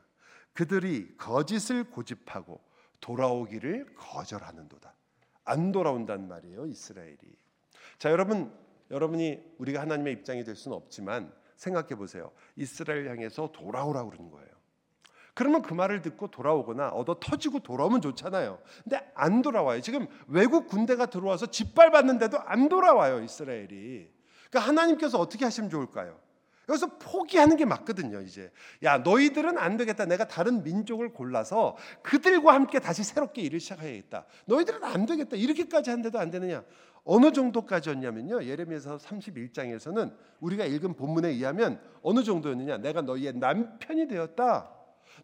그들이 0.53 1.15
거짓을 1.17 1.83
고집하고 1.85 2.61
돌아오기를 2.99 3.93
거절하는도다. 3.95 4.93
안 5.45 5.71
돌아온단 5.71 6.27
말이에요, 6.27 6.65
이스라엘이. 6.67 7.17
자, 7.97 8.11
여러분, 8.11 8.51
여러분이 8.91 9.55
우리가 9.57 9.81
하나님의 9.81 10.13
입장이 10.13 10.43
될 10.43 10.55
수는 10.55 10.75
없지만 10.77 11.33
생각해 11.55 11.95
보세요. 11.95 12.31
이스라엘 12.55 13.09
향해서 13.09 13.51
돌아오라 13.51 14.03
그러는 14.05 14.31
거예요. 14.31 14.49
그러면 15.33 15.61
그 15.61 15.73
말을 15.73 16.01
듣고 16.01 16.29
돌아오거나 16.29 16.89
얻어 16.89 17.17
터지고 17.19 17.59
돌아오면 17.59 18.01
좋잖아요. 18.01 18.59
근데 18.83 19.11
안 19.15 19.41
돌아와요. 19.41 19.79
지금 19.81 20.07
외국 20.27 20.67
군대가 20.67 21.05
들어와서 21.05 21.45
짓밟았는데도 21.45 22.37
안 22.39 22.67
돌아와요, 22.67 23.21
이스라엘이. 23.23 24.11
그러니까 24.49 24.67
하나님께서 24.67 25.19
어떻게 25.19 25.45
하시면 25.45 25.69
좋을까요? 25.69 26.19
여기서 26.69 26.97
포기하는 26.97 27.57
게 27.57 27.65
맞거든요, 27.65 28.21
이제. 28.21 28.51
야, 28.83 28.99
너희들은 28.99 29.57
안 29.57 29.77
되겠다. 29.77 30.05
내가 30.05 30.27
다른 30.27 30.63
민족을 30.63 31.11
골라서 31.11 31.75
그들과 32.01 32.53
함께 32.53 32.79
다시 32.79 33.03
새롭게 33.03 33.41
일을 33.41 33.59
시작해야겠다. 33.59 34.25
너희들은 34.45 34.83
안 34.83 35.05
되겠다. 35.05 35.35
이렇게까지 35.35 35.89
한데도 35.89 36.19
안 36.19 36.29
되느냐? 36.29 36.63
어느 37.03 37.31
정도까지였냐면요. 37.31 38.43
예레미야서 38.43 38.97
31장에서는 38.97 40.15
우리가 40.39 40.65
읽은 40.65 40.93
본문에 40.93 41.29
의하면 41.29 41.81
어느 42.03 42.23
정도였느냐? 42.23 42.77
내가 42.77 43.01
너희의 43.01 43.33
남편이 43.33 44.07
되었다. 44.07 44.71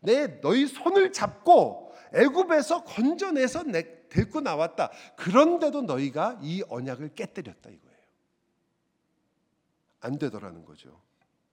내 0.02 0.42
너희 0.42 0.68
손을 0.68 1.12
잡고 1.12 1.94
애굽에서 2.14 2.84
건져내서 2.84 3.64
내, 3.64 4.08
데리고 4.10 4.42
나왔다. 4.42 4.92
그런데도 5.18 5.84
너희가 5.84 6.40
이 6.42 6.64
언약을 6.68 7.14
깨뜨렸다 7.16 7.70
이거예요. 7.70 7.98
안 10.00 10.18
되더라는 10.18 10.66
거죠. 10.66 11.00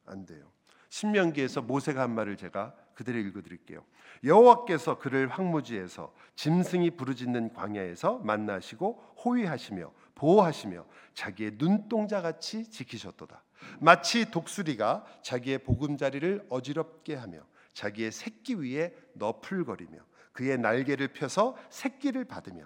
안 0.07 0.27
돼요. 0.27 0.51
신명기에서 0.89 1.63
모세가 1.63 2.03
한 2.03 2.15
말을 2.15 2.37
제가 2.37 2.75
그대로 2.95 3.19
읽어 3.19 3.43
드릴게요. 3.43 3.85
여호와께서 4.23 4.99
그를 4.99 5.29
황무지에서 5.29 6.15
짐승이 6.37 6.93
부르짖는 6.93 7.53
광야에서 7.53 8.19
만나시고 8.19 9.15
호위하시며 9.25 9.93
보호하시며 10.15 10.87
자기의 11.15 11.59
눈동자 11.59 12.23
같이 12.23 12.71
지키셨도다. 12.71 13.43
마치 13.81 14.31
독수리가 14.31 15.05
자기의 15.23 15.59
보금자리를 15.59 16.47
어지럽게 16.49 17.15
하며 17.17 17.41
자기의 17.73 18.13
새끼 18.13 18.55
위에 18.55 18.95
너풀거리며 19.15 19.99
그의 20.33 20.59
날개를 20.59 21.09
펴서 21.09 21.57
새끼를 21.71 22.25
받으며 22.25 22.65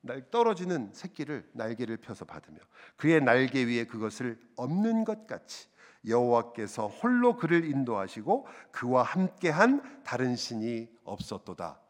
날 0.00 0.30
떨어지는 0.30 0.90
새끼를 0.92 1.48
날개를 1.52 1.98
펴서 1.98 2.24
받으며 2.24 2.58
그의 2.96 3.20
날개 3.20 3.64
위에 3.66 3.84
그것을 3.84 4.38
없는 4.56 5.04
것 5.04 5.26
같이 5.26 5.68
여호와께서 6.06 6.88
홀로 6.88 7.36
그를 7.36 7.64
인도하시고 7.64 8.46
그와 8.70 9.02
함께한 9.02 10.02
다른 10.04 10.36
신이 10.36 10.88
없었도다. 11.04 11.80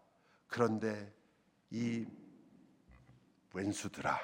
그런데 0.49 1.13
이 1.71 2.07
왼수들아 3.53 4.19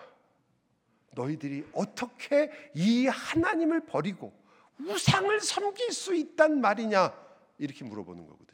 너희들이 1.15 1.69
어떻게 1.73 2.51
이 2.75 3.07
하나님을 3.07 3.87
버리고 3.87 4.33
우상을 4.81 5.41
섬길 5.41 5.93
수 5.93 6.15
있단 6.15 6.61
말이냐 6.61 7.13
이렇게 7.59 7.85
물어보는 7.85 8.27
거거든요. 8.27 8.53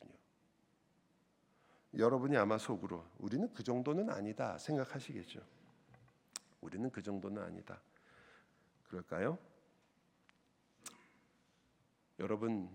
여러분이 1.97 2.37
아마 2.37 2.59
속으로 2.59 3.05
우리는 3.19 3.53
그 3.55 3.63
정도는 3.63 4.11
아니다 4.11 4.59
생각하시겠죠. 4.59 5.41
우리는 6.61 6.91
그 6.91 7.03
정도는 7.03 7.43
아니다. 7.43 7.81
그럴까요? 8.89 9.39
여러분 12.19 12.69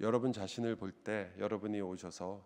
여러분 0.00 0.32
자신을 0.32 0.76
볼 0.76 0.92
때 0.92 1.32
여러분이 1.38 1.80
오셔서 1.80 2.44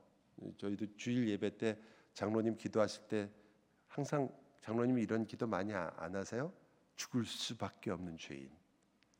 저희도 0.59 0.97
주일 0.97 1.28
예배 1.28 1.59
때 1.59 1.78
장로님 2.14 2.57
기도하실 2.57 3.09
때 3.09 3.30
항상 3.88 4.28
장로님이 4.62 5.03
이런 5.03 5.26
기도 5.26 5.47
많이 5.47 5.72
안 5.74 6.14
하세요? 6.14 6.53
죽을 6.97 7.24
수밖에 7.24 7.91
없는 7.91 8.18
죄인. 8.18 8.51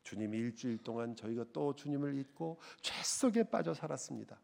주님이 0.03 0.37
일주일 0.37 0.77
동안 0.79 1.15
저희가 1.15 1.45
또 1.53 1.75
주님을 1.75 2.15
잊고 2.17 2.59
죄 2.81 2.93
속에 3.03 3.43
빠져 3.43 3.73
살았습니다. 3.73 4.39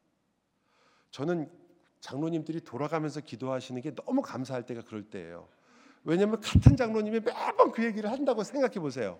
저는 1.11 1.49
장로님들이 1.99 2.61
돌아가면서 2.61 3.21
기도하시는 3.21 3.81
게 3.81 3.93
너무 3.95 4.21
감사할 4.21 4.65
때가 4.65 4.81
그럴 4.81 5.03
때예요. 5.03 5.47
왜냐하면 6.03 6.39
같은 6.41 6.75
장로님이 6.75 7.19
매번 7.21 7.71
그 7.71 7.83
얘기를 7.83 8.11
한다고 8.11 8.43
생각해 8.43 8.75
보세요. 8.79 9.19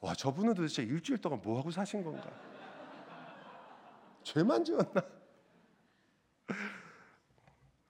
와 0.00 0.14
저분은 0.14 0.54
도대체 0.54 0.82
일주일 0.82 1.18
동안 1.18 1.40
뭐 1.42 1.58
하고 1.58 1.70
사신 1.70 2.02
건가? 2.02 2.30
죄만 4.26 4.64
지었나? 4.64 5.02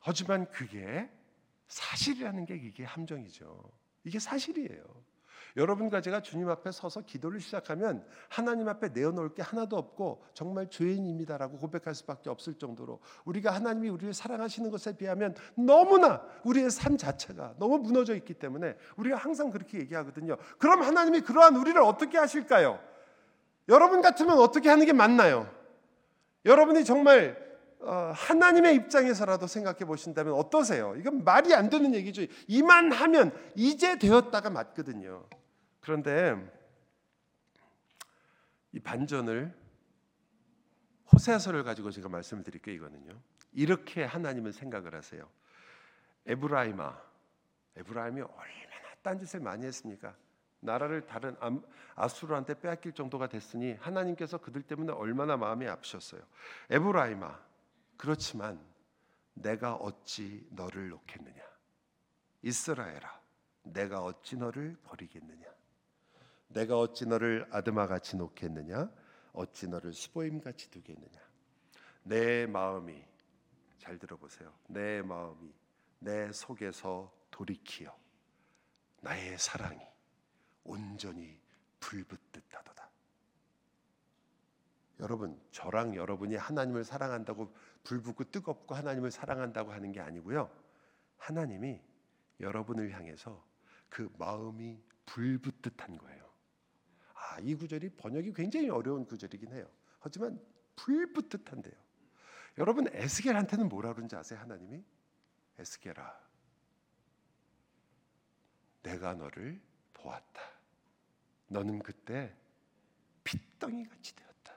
하지만 0.01 0.51
그게 0.51 1.09
사실이라는 1.69 2.45
게 2.45 2.57
이게 2.57 2.85
함정이죠. 2.85 3.73
이게 4.05 4.19
사실이에요. 4.19 4.85
여러분과 5.57 6.03
제가 6.03 6.21
주님 6.21 6.51
앞에 6.51 6.73
서서 6.73 7.01
기도를 7.01 7.41
시작하면 7.41 8.07
하나님 8.29 8.69
앞에 8.69 8.91
내어놓을 8.91 9.33
게 9.33 9.41
하나도 9.41 9.79
없고 9.79 10.23
정말 10.35 10.69
죄인입니다라고 10.69 11.57
고백할 11.57 11.95
수밖에 11.95 12.29
없을 12.29 12.53
정도로 12.53 13.01
우리가 13.25 13.53
하나님이 13.53 13.89
우리를 13.89 14.13
사랑하시는 14.13 14.71
것에 14.71 14.99
비하면 14.99 15.35
너무나 15.55 16.23
우리의 16.45 16.71
삶 16.71 16.99
자체가 16.99 17.55
너무 17.59 17.79
무너져 17.79 18.15
있기 18.15 18.35
때문에 18.35 18.77
우리가 18.99 19.17
항상 19.17 19.49
그렇게 19.49 19.79
얘기하거든요. 19.79 20.37
그럼 20.59 20.83
하나님이 20.83 21.23
그러한 21.23 21.57
우리를 21.57 21.81
어떻게 21.81 22.19
하실까요? 22.19 22.79
여러분 23.71 24.03
같으면 24.03 24.39
어떻게 24.39 24.69
하는 24.69 24.85
게 24.85 24.93
맞나요? 24.93 25.56
여러분이 26.47 26.85
정말 26.85 27.45
어, 27.81 28.13
하나님의 28.15 28.75
입장에서라도 28.77 29.47
생각해 29.47 29.81
보신다면 29.81 30.35
어떠세요? 30.35 30.97
이건 30.97 31.25
말이 31.25 31.55
안 31.55 31.69
되는 31.69 31.95
얘기죠. 31.95 32.23
이만 32.47 32.91
하면 32.91 33.33
이제 33.55 33.99
되었다가 33.99 34.49
맞거든요. 34.49 35.29
그런데 35.81 36.35
이 38.73 38.81
반전을 38.81 39.53
호세아서를 41.13 41.65
가지고 41.65 41.91
제가 41.91 42.09
말씀을 42.09 42.43
드릴게요. 42.43 42.75
이거는요. 42.75 43.21
이렇게 43.53 44.05
하나님은 44.05 44.53
생각을 44.53 44.95
하세요. 44.95 45.29
에브라임아, 46.27 47.01
에브라임이 47.77 48.21
얼마나 48.21 48.95
딴짓을 49.03 49.41
많이 49.41 49.65
했습니까? 49.67 50.15
나라를 50.67 51.07
다른 51.07 51.37
아수르한테 51.95 52.61
빼앗길 52.61 52.93
정도가 52.93 53.29
됐으니 53.29 53.73
하나님께서 53.75 54.39
그들 54.39 54.63
때문에 54.63 54.93
얼마나 54.93 55.37
마음이 55.37 55.67
아프셨어요. 55.67 56.21
에브라임아, 56.69 57.41
그렇지만 57.97 58.61
내가 59.33 59.75
어찌 59.75 60.47
너를 60.51 60.91
놓겠느냐? 60.91 61.43
이스라엘아, 62.43 63.21
내가 63.63 64.01
어찌 64.01 64.37
너를 64.37 64.77
버리겠느냐? 64.85 65.47
내가 66.49 66.79
어찌 66.79 67.07
너를 67.07 67.47
아드마 67.51 67.87
같이 67.87 68.17
놓겠느냐? 68.17 68.91
어찌 69.33 69.69
너를 69.69 69.93
스보임 69.93 70.41
같이 70.41 70.71
두겠느냐? 70.71 71.21
내 72.03 72.47
마음이 72.47 73.05
잘 73.79 73.99
들어보세요. 73.99 74.53
내 74.69 75.03
마음이 75.03 75.53
내 75.99 76.33
속에서 76.33 77.13
돌이키어 77.31 77.97
나의 79.01 79.39
사랑이 79.39 79.96
온전히 80.67 81.41
불붙듯하도다. 81.81 82.91
여러분, 85.01 85.41
저랑 85.51 85.95
여러분이 85.95 86.37
하나님을 86.37 86.85
사랑한다고 86.85 87.55
불붙고 87.85 88.25
뜨겁고 88.31 88.75
하나님을 88.75 89.11
사랑한다고 89.11 89.73
하는 89.73 89.93
게 89.93 90.01
아니고요. 90.01 90.51
하나님이 91.19 91.81
여러분을 92.41 92.93
향해서 92.93 93.45
그 93.89 94.11
마음이 94.19 94.83
불붙듯한 95.07 95.97
거예요. 95.99 96.27
아, 97.15 97.39
이 97.41 97.55
구절이 97.55 97.91
번역이 97.91 98.33
굉장히 98.33 98.69
어려운 98.71 99.05
구절이긴 99.05 99.53
해요. 99.53 99.69
하지만 100.01 100.41
불붙듯한데요. 100.77 101.75
여러분 102.59 102.87
에스겔한테는 102.93 103.69
뭐라 103.69 103.93
그런지 103.95 104.17
아세요? 104.17 104.41
하나님이 104.41 104.83
에스겔아, 105.59 106.21
내가 108.83 109.15
너를 109.15 109.61
보았다. 109.93 110.56
너는 111.49 111.79
그때 111.81 112.35
핏덩이 113.25 113.89
같이 113.89 114.15
되었다. 114.15 114.55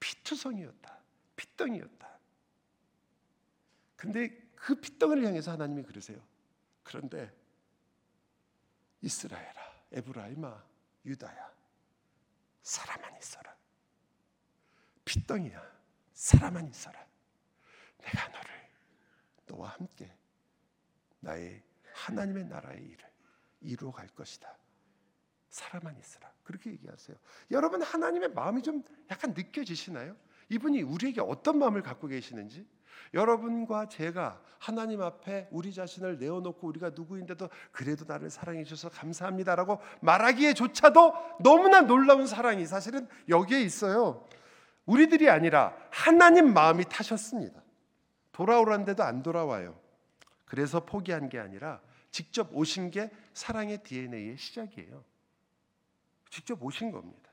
피투성이었다. 0.00 0.98
핏덩이였다. 1.36 2.18
근데 3.96 4.28
그 4.56 4.74
핏덩이를 4.74 5.26
향해서 5.26 5.52
하나님이 5.52 5.82
그러세요. 5.82 6.20
그런데 6.82 7.32
이스라엘아, 9.00 9.86
에브라임아, 9.92 10.64
유다야, 11.04 11.52
살아만 12.62 13.16
있어라. 13.18 13.54
핏덩이야, 15.04 15.60
살아만 16.14 16.68
있어라. 16.68 17.04
내가 17.98 18.28
너를 18.28 18.68
너와 19.46 19.70
함께 19.70 20.16
나의 21.20 21.62
하나님의 21.94 22.44
나라의 22.46 22.84
일을 22.84 23.12
이루어 23.60 23.92
갈 23.92 24.08
것이다. 24.08 24.61
살아만 25.52 25.96
있으라. 25.98 26.32
그렇게 26.42 26.70
얘기하세요. 26.70 27.16
여러분 27.50 27.82
하나님의 27.82 28.30
마음이 28.32 28.62
좀 28.62 28.82
약간 29.10 29.34
느껴지시나요? 29.34 30.16
이분이 30.48 30.82
우리에게 30.82 31.20
어떤 31.20 31.58
마음을 31.58 31.82
갖고 31.82 32.08
계시는지 32.08 32.66
여러분과 33.14 33.88
제가 33.88 34.40
하나님 34.58 35.02
앞에 35.02 35.48
우리 35.50 35.72
자신을 35.72 36.18
내어놓고 36.18 36.66
우리가 36.66 36.90
누구인데도 36.94 37.50
그래도 37.70 38.04
나를 38.06 38.30
사랑해 38.30 38.64
주셔서 38.64 38.88
감사합니다라고 38.94 39.78
말하기에조차도 40.00 41.14
너무나 41.40 41.82
놀라운 41.82 42.26
사랑이 42.26 42.64
사실은 42.66 43.06
여기에 43.28 43.60
있어요. 43.60 44.26
우리들이 44.86 45.28
아니라 45.28 45.76
하나님 45.90 46.54
마음이 46.54 46.84
타셨습니다. 46.86 47.62
돌아오라는데도 48.32 49.02
안 49.02 49.22
돌아와요. 49.22 49.78
그래서 50.46 50.84
포기한 50.84 51.28
게 51.28 51.38
아니라 51.38 51.80
직접 52.10 52.48
오신 52.52 52.90
게 52.90 53.10
사랑의 53.34 53.82
DNA의 53.82 54.38
시작이에요. 54.38 55.11
직접 56.32 56.62
오신 56.62 56.92
겁니다. 56.92 57.30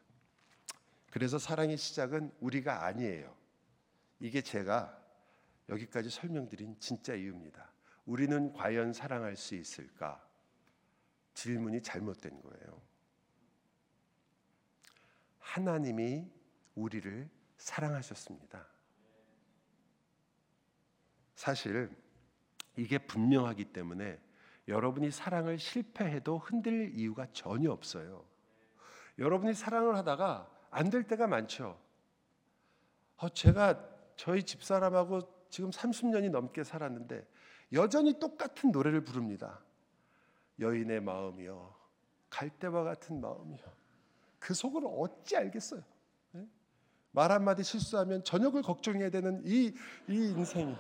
그래서 1.10 1.40
사랑의 1.40 1.78
시작은 1.78 2.34
우리가 2.42 2.84
아니에요. 2.86 3.34
이게 4.20 4.42
제가 4.42 5.02
여기까지 5.70 6.10
설명드린 6.10 6.78
진짜 6.82 7.16
이유입니다. 7.16 7.72
우리는 8.06 8.52
과연 8.52 8.92
사랑할 8.92 9.38
수 9.38 9.56
있을까? 9.56 10.22
질문이 11.34 11.82
잘못된 11.82 12.42
거예요. 12.42 12.82
하나님이 15.38 16.30
우리를 16.76 17.30
사랑하셨습니다. 17.56 18.68
사실 21.36 21.90
이게 22.76 22.98
분명하기 22.98 23.72
때문에 23.72 24.20
여러분이 24.68 25.10
사랑을 25.10 25.58
실패해도 25.58 26.38
흔들 26.40 26.94
이유가 26.94 27.28
전혀 27.32 27.72
없어요. 27.72 28.28
여러분이 29.20 29.54
사랑을 29.54 29.96
하다가 29.98 30.50
안 30.72 30.90
될 30.90 31.04
때가 31.04 31.28
많죠. 31.28 31.80
어, 33.18 33.30
제가 33.30 33.86
저희 34.16 34.44
집사람하고 34.44 35.22
지금 35.50 35.72
30년이 35.72 36.30
넘게 36.30 36.64
살았는데 36.64 37.28
여전히 37.74 38.20
똑같은 38.20 38.72
노래를 38.72 39.04
부릅니다. 39.04 39.60
여인의 40.60 41.02
마음이요. 41.02 41.76
갈대와 42.30 42.84
같은 42.84 43.20
마음이요. 43.22 43.66
그 44.40 44.54
속을 44.54 44.84
어찌 44.86 45.36
알겠어요. 45.38 45.84
네? 46.32 46.48
말 47.12 47.32
한마디 47.32 47.64
실수하면 47.64 48.24
저녁을 48.24 48.62
걱정해야 48.62 49.10
되는 49.10 49.42
이, 49.46 49.74
이 50.08 50.14
인생이 50.14 50.76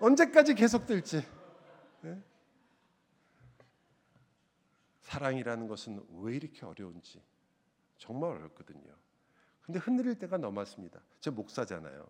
언제까지 0.00 0.54
계속될지. 0.54 1.24
네? 2.00 2.22
사랑이라는 5.00 5.68
것은 5.68 6.04
왜 6.22 6.36
이렇게 6.36 6.64
어려운지 6.64 7.20
정말 8.02 8.32
어렵거든요. 8.32 8.92
근데 9.60 9.78
흔들릴 9.78 10.18
때가 10.18 10.36
넘었습니다. 10.36 11.00
제 11.20 11.30
목사잖아요. 11.30 12.04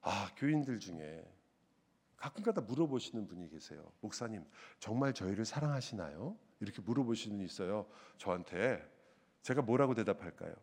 아, 0.00 0.30
교인들 0.34 0.78
중에 0.78 1.30
가끔가다 2.16 2.62
물어보시는 2.62 3.28
분이 3.28 3.50
계세요. 3.50 3.92
목사님, 4.00 4.46
정말 4.78 5.12
저희를 5.12 5.44
사랑하시나요? 5.44 6.34
이렇게 6.60 6.80
물어보시는 6.80 7.36
분이 7.36 7.46
있어요. 7.46 7.86
저한테 8.16 8.82
제가 9.42 9.60
뭐라고 9.60 9.92
대답할까요? 9.92 10.54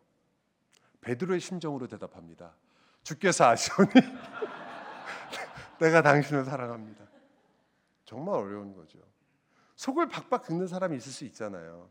베드로의 1.02 1.38
심정으로 1.38 1.86
대답합니다. 1.86 2.52
주께서 3.04 3.44
아시오니 3.44 3.92
내가 5.78 6.02
당신을 6.02 6.44
사랑합니다. 6.44 7.06
정말 8.04 8.34
어려운 8.34 8.74
거죠. 8.74 8.98
속을 9.76 10.08
박박 10.08 10.42
긁는 10.42 10.66
사람이 10.66 10.96
있을 10.96 11.12
수 11.12 11.24
있잖아요. 11.26 11.88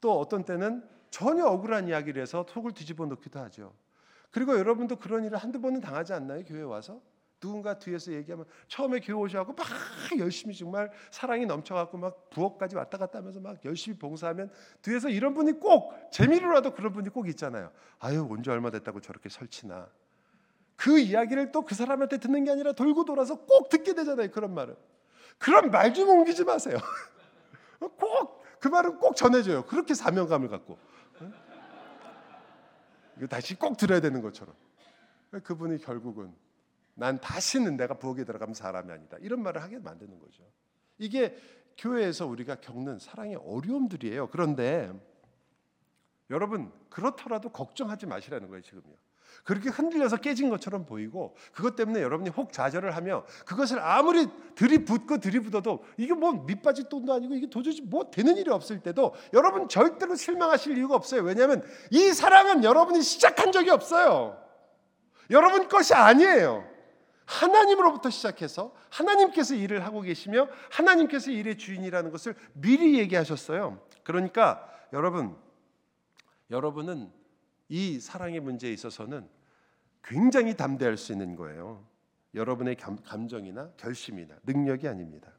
또 0.00 0.20
어떤 0.20 0.44
때는 0.44 1.01
전혀 1.12 1.44
억울한 1.44 1.88
이야기를 1.88 2.22
해서 2.22 2.44
속을 2.48 2.72
뒤집어 2.72 3.04
놓기도 3.06 3.38
하죠. 3.40 3.74
그리고 4.30 4.58
여러분도 4.58 4.96
그런 4.96 5.24
일을 5.24 5.36
한두 5.36 5.60
번은 5.60 5.82
당하지 5.82 6.14
않나요? 6.14 6.42
교회 6.44 6.62
와서? 6.62 7.00
누군가 7.38 7.78
뒤에서 7.78 8.12
얘기하면 8.12 8.46
처음에 8.68 9.00
교회 9.00 9.16
오셔갖고 9.16 9.52
막 9.52 9.66
열심히 10.18 10.54
정말 10.56 10.90
사랑이 11.10 11.44
넘쳐갖고 11.44 11.98
막 11.98 12.30
부엌까지 12.30 12.76
왔다 12.76 12.96
갔다 12.96 13.18
하면서 13.18 13.40
막 13.40 13.62
열심히 13.64 13.98
봉사하면 13.98 14.50
뒤에서 14.80 15.10
이런 15.10 15.34
분이 15.34 15.60
꼭 15.60 15.92
재미로라도 16.12 16.72
그런 16.72 16.92
분이 16.94 17.10
꼭 17.10 17.28
있잖아요. 17.28 17.70
아유 17.98 18.26
온 18.28 18.42
지 18.42 18.48
얼마 18.50 18.70
됐다고 18.70 19.00
저렇게 19.00 19.28
설치나. 19.28 19.88
그 20.76 20.98
이야기를 20.98 21.52
또 21.52 21.62
그 21.62 21.74
사람한테 21.74 22.18
듣는 22.18 22.44
게 22.44 22.50
아니라 22.52 22.72
돌고 22.72 23.04
돌아서 23.04 23.36
꼭 23.44 23.68
듣게 23.68 23.92
되잖아요. 23.94 24.30
그런 24.30 24.54
말을. 24.54 24.74
그런 25.38 25.70
말 25.70 25.92
좀 25.92 26.08
옮기지 26.08 26.44
마세요. 26.44 26.78
꼭 27.78 28.40
그 28.62 28.68
말은 28.68 28.98
꼭 29.00 29.16
전해줘요. 29.16 29.64
그렇게 29.66 29.92
사명감을 29.92 30.48
갖고. 30.48 30.78
이거 33.16 33.26
다시 33.26 33.54
꼭 33.54 33.76
들어야 33.76 34.00
되는 34.00 34.20
것처럼. 34.20 34.54
그분이 35.42 35.78
결국은 35.78 36.34
난 36.94 37.20
다시는 37.20 37.76
내가 37.76 37.94
부엌에 37.94 38.24
들어가면 38.24 38.54
사람이 38.54 38.90
아니다. 38.92 39.16
이런 39.20 39.42
말을 39.42 39.62
하게 39.62 39.78
만드는 39.78 40.18
거죠. 40.18 40.42
이게 40.98 41.36
교회에서 41.78 42.26
우리가 42.26 42.56
겪는 42.56 42.98
사랑의 42.98 43.36
어려움들이에요. 43.36 44.28
그런데 44.28 44.92
여러분 46.30 46.72
그렇더라도 46.90 47.50
걱정하지 47.50 48.06
마시라는 48.06 48.48
거예요 48.48 48.62
지금요. 48.62 48.94
그렇게 49.44 49.70
흔들려서 49.70 50.18
깨진 50.18 50.50
것처럼 50.50 50.86
보이고 50.86 51.34
그것 51.52 51.74
때문에 51.74 52.00
여러분이 52.00 52.30
혹 52.30 52.52
좌절을 52.52 52.94
하며 52.94 53.24
그것을 53.44 53.80
아무리 53.80 54.28
들이붓고 54.54 55.18
들이붓어도 55.18 55.84
이게 55.96 56.14
뭐 56.14 56.32
밑바지 56.32 56.88
돈도 56.88 57.12
아니고 57.12 57.34
이게 57.34 57.50
도저히 57.50 57.80
뭐 57.82 58.10
되는 58.10 58.36
일이 58.36 58.50
없을 58.50 58.80
때도 58.80 59.14
여러분 59.32 59.68
절대로 59.68 60.14
실망하실 60.14 60.78
이유가 60.78 60.94
없어요. 60.94 61.22
왜냐하면 61.22 61.64
이 61.90 62.12
사랑은 62.12 62.62
여러분이 62.62 63.02
시작한 63.02 63.50
적이 63.50 63.70
없어요. 63.70 64.38
여러분 65.30 65.68
것이 65.68 65.94
아니에요. 65.94 66.70
하나님으로부터 67.24 68.10
시작해서 68.10 68.74
하나님께서 68.90 69.54
일을 69.54 69.84
하고 69.84 70.02
계시며 70.02 70.48
하나님께서 70.70 71.30
일의 71.30 71.58
주인이라는 71.58 72.10
것을 72.12 72.36
미리 72.52 72.98
얘기하셨어요. 72.98 73.80
그러니까 74.04 74.68
여러분 74.92 75.36
여러분은 76.50 77.10
이 77.72 78.00
사랑의 78.00 78.40
문제에 78.40 78.70
있어서는 78.70 79.26
굉장히 80.04 80.54
담대할 80.54 80.98
수 80.98 81.12
있는 81.12 81.36
거예요. 81.36 81.82
여러분의 82.34 82.76
감, 82.76 82.98
정이나 83.28 83.70
결심이나 83.78 84.36
능력이 84.42 84.86
아닙니다. 84.86 85.32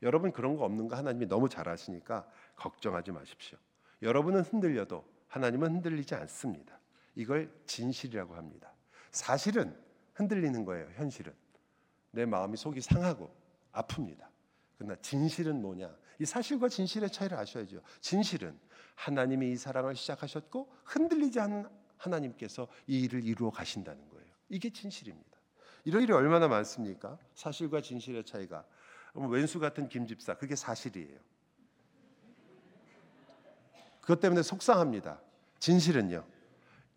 여러분 0.00 0.32
그런 0.32 0.56
거 0.56 0.64
없는 0.64 0.88
거 0.88 0.96
하나님이 0.96 1.26
너무 1.26 1.50
잘 1.50 1.68
아시니까 1.68 2.26
걱정하지 2.56 3.12
마십시오. 3.12 3.58
여러분은 4.00 4.40
흔들려도 4.40 5.04
하나님은 5.28 5.74
흔들리지 5.74 6.14
않습니다. 6.14 6.80
이걸 7.14 7.52
진실이라고 7.66 8.36
합니다. 8.36 8.72
사실은 9.10 9.76
흔들리는 10.14 10.64
거예요. 10.64 10.88
현실은 10.94 11.34
내 12.10 12.24
마음이 12.24 12.56
속이 12.56 12.80
상하고 12.80 13.30
아픕니다. 13.72 14.26
그러나 14.78 14.96
진실은 15.02 15.60
뭐냐? 15.60 15.94
이 16.20 16.24
사실과 16.24 16.70
진실의 16.70 17.10
차이를 17.10 17.36
아셔야죠. 17.36 17.82
진실은 18.00 18.58
하나님이 18.94 19.52
이 19.52 19.56
사랑을 19.56 19.94
시작하셨고 19.96 20.72
흔들리지 20.84 21.40
않은 21.40 21.66
하나님께서 21.96 22.68
이 22.86 23.00
일을 23.00 23.24
이루어 23.24 23.50
가신다는 23.50 24.08
거예요. 24.08 24.26
이게 24.48 24.70
진실입니다. 24.70 25.30
이런 25.84 26.02
일이 26.02 26.12
얼마나 26.12 26.48
많습니까? 26.48 27.18
사실과 27.34 27.80
진실의 27.80 28.24
차이가 28.24 28.64
왼수 29.14 29.58
같은 29.58 29.88
김 29.88 30.06
집사 30.06 30.34
그게 30.34 30.54
사실이에요. 30.54 31.18
그것 34.00 34.20
때문에 34.20 34.42
속상합니다. 34.42 35.20
진실은요. 35.58 36.24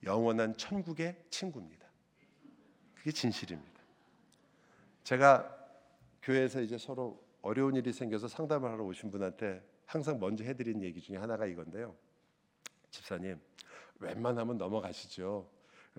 영원한 0.04 0.58
천국의 0.58 1.24
친구입니다. 1.30 1.88
그게 2.96 3.12
진실입니다. 3.12 3.82
제가 5.04 5.54
교회에서 6.22 6.62
이제 6.62 6.78
서로 6.78 7.22
어려운 7.42 7.76
일이 7.76 7.92
생겨서 7.92 8.28
상담을 8.28 8.72
하러 8.72 8.84
오신 8.86 9.12
분한테 9.12 9.62
항상 9.94 10.20
먼저 10.20 10.44
해드린 10.44 10.82
얘기 10.82 11.00
중에 11.00 11.18
하나가 11.18 11.46
이건데요. 11.46 11.96
집사님, 12.90 13.40
웬만하면 14.00 14.58
넘어가시죠. 14.58 15.48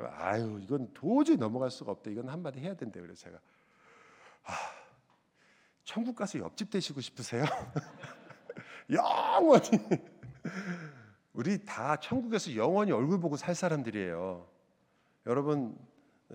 아유, 0.01 0.59
이건 0.61 0.93
도저히 0.93 1.37
넘어갈 1.37 1.71
수가 1.71 1.93
없다. 1.93 2.11
이건 2.11 2.29
한마디 2.29 2.59
해야 2.59 2.75
된대. 2.75 3.01
그래서 3.01 3.23
제가 3.23 3.39
아, 4.47 4.53
천국 5.85 6.17
가서 6.17 6.41
옆집 6.41 6.71
되시고 6.71 7.01
싶으세요? 7.01 7.45
영원히 8.91 9.71
우리 11.33 11.65
다 11.65 11.95
천국에서 12.01 12.57
영원히 12.57 12.91
얼굴 12.91 13.21
보고 13.21 13.37
살 13.37 13.55
사람들이에요. 13.55 14.49
여러분, 15.27 15.79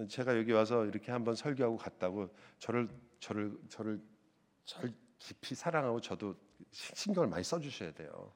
제가 0.08 0.38
여기 0.38 0.54
와서 0.54 0.86
이렇게 0.86 1.12
한번 1.12 1.36
설교하고 1.36 1.76
갔다고 1.76 2.34
저를 2.60 2.88
저를 3.20 3.60
저를 3.68 4.02
절 4.64 4.94
깊이 5.20 5.56
사랑하고 5.56 6.00
저도 6.00 6.36
신경을 6.72 7.30
많이 7.30 7.44
써주셔야 7.44 7.94
돼요. 7.94 8.34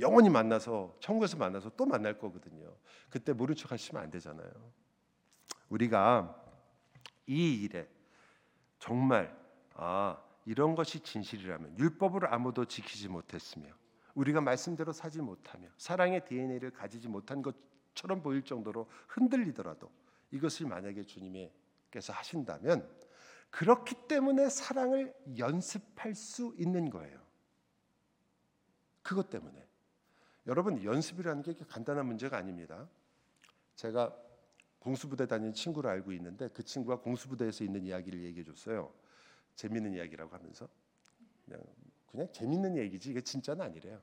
영원히 0.00 0.28
만나서 0.28 0.96
천국에서 1.00 1.36
만나서 1.36 1.70
또 1.76 1.86
만날 1.86 2.18
거거든요. 2.18 2.74
그때 3.10 3.32
모른 3.32 3.54
척 3.54 3.70
하시면 3.72 4.02
안 4.02 4.10
되잖아요. 4.10 4.50
우리가 5.68 6.42
이 7.26 7.62
일에 7.62 7.88
정말 8.78 9.34
아 9.74 10.20
이런 10.44 10.74
것이 10.74 11.00
진실이라면 11.00 11.78
율법을 11.78 12.32
아무도 12.32 12.64
지키지 12.64 13.08
못했으며 13.08 13.68
우리가 14.14 14.40
말씀대로 14.40 14.92
사지 14.92 15.20
못하며 15.20 15.68
사랑의 15.76 16.24
DNA를 16.24 16.70
가지지 16.70 17.08
못한 17.08 17.42
것처럼 17.42 18.22
보일 18.22 18.42
정도로 18.42 18.88
흔들리더라도 19.08 19.90
이것을 20.30 20.66
만약에 20.66 21.04
주님께서 21.04 22.12
하신다면 22.12 22.88
그렇기 23.50 23.94
때문에 24.08 24.48
사랑을 24.48 25.14
연습할 25.38 26.14
수 26.14 26.54
있는 26.58 26.90
거예요. 26.90 27.23
그것 29.04 29.30
때문에 29.30 29.64
여러분 30.46 30.82
연습이라는 30.82 31.42
게 31.42 31.54
간단한 31.68 32.06
문제가 32.06 32.36
아닙니다. 32.36 32.88
제가 33.76 34.12
공수부대 34.80 35.26
다니는 35.26 35.54
친구를 35.54 35.88
알고 35.90 36.12
있는데 36.14 36.48
그 36.48 36.64
친구가 36.64 37.00
공수부대에서 37.00 37.62
있는 37.64 37.84
이야기를 37.84 38.22
얘기해 38.24 38.44
줬어요. 38.44 38.92
재밌는 39.54 39.94
이야기라고 39.94 40.34
하면서 40.34 40.68
그냥 41.44 41.62
그냥 42.10 42.28
재밌는 42.32 42.76
얘기지 42.78 43.10
이게 43.10 43.20
진짜는 43.20 43.64
아니래요. 43.64 44.00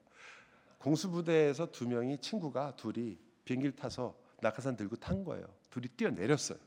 공수부대에서 0.79 1.71
두 1.71 1.87
명이 1.87 2.19
친구가 2.19 2.75
둘이 2.75 3.17
비행기를 3.43 3.75
타서 3.75 4.17
낙하산 4.41 4.75
들고 4.75 4.95
탄 4.97 5.23
거예요. 5.23 5.45
둘이 5.69 5.87
뛰어내렸어요. 5.87 6.59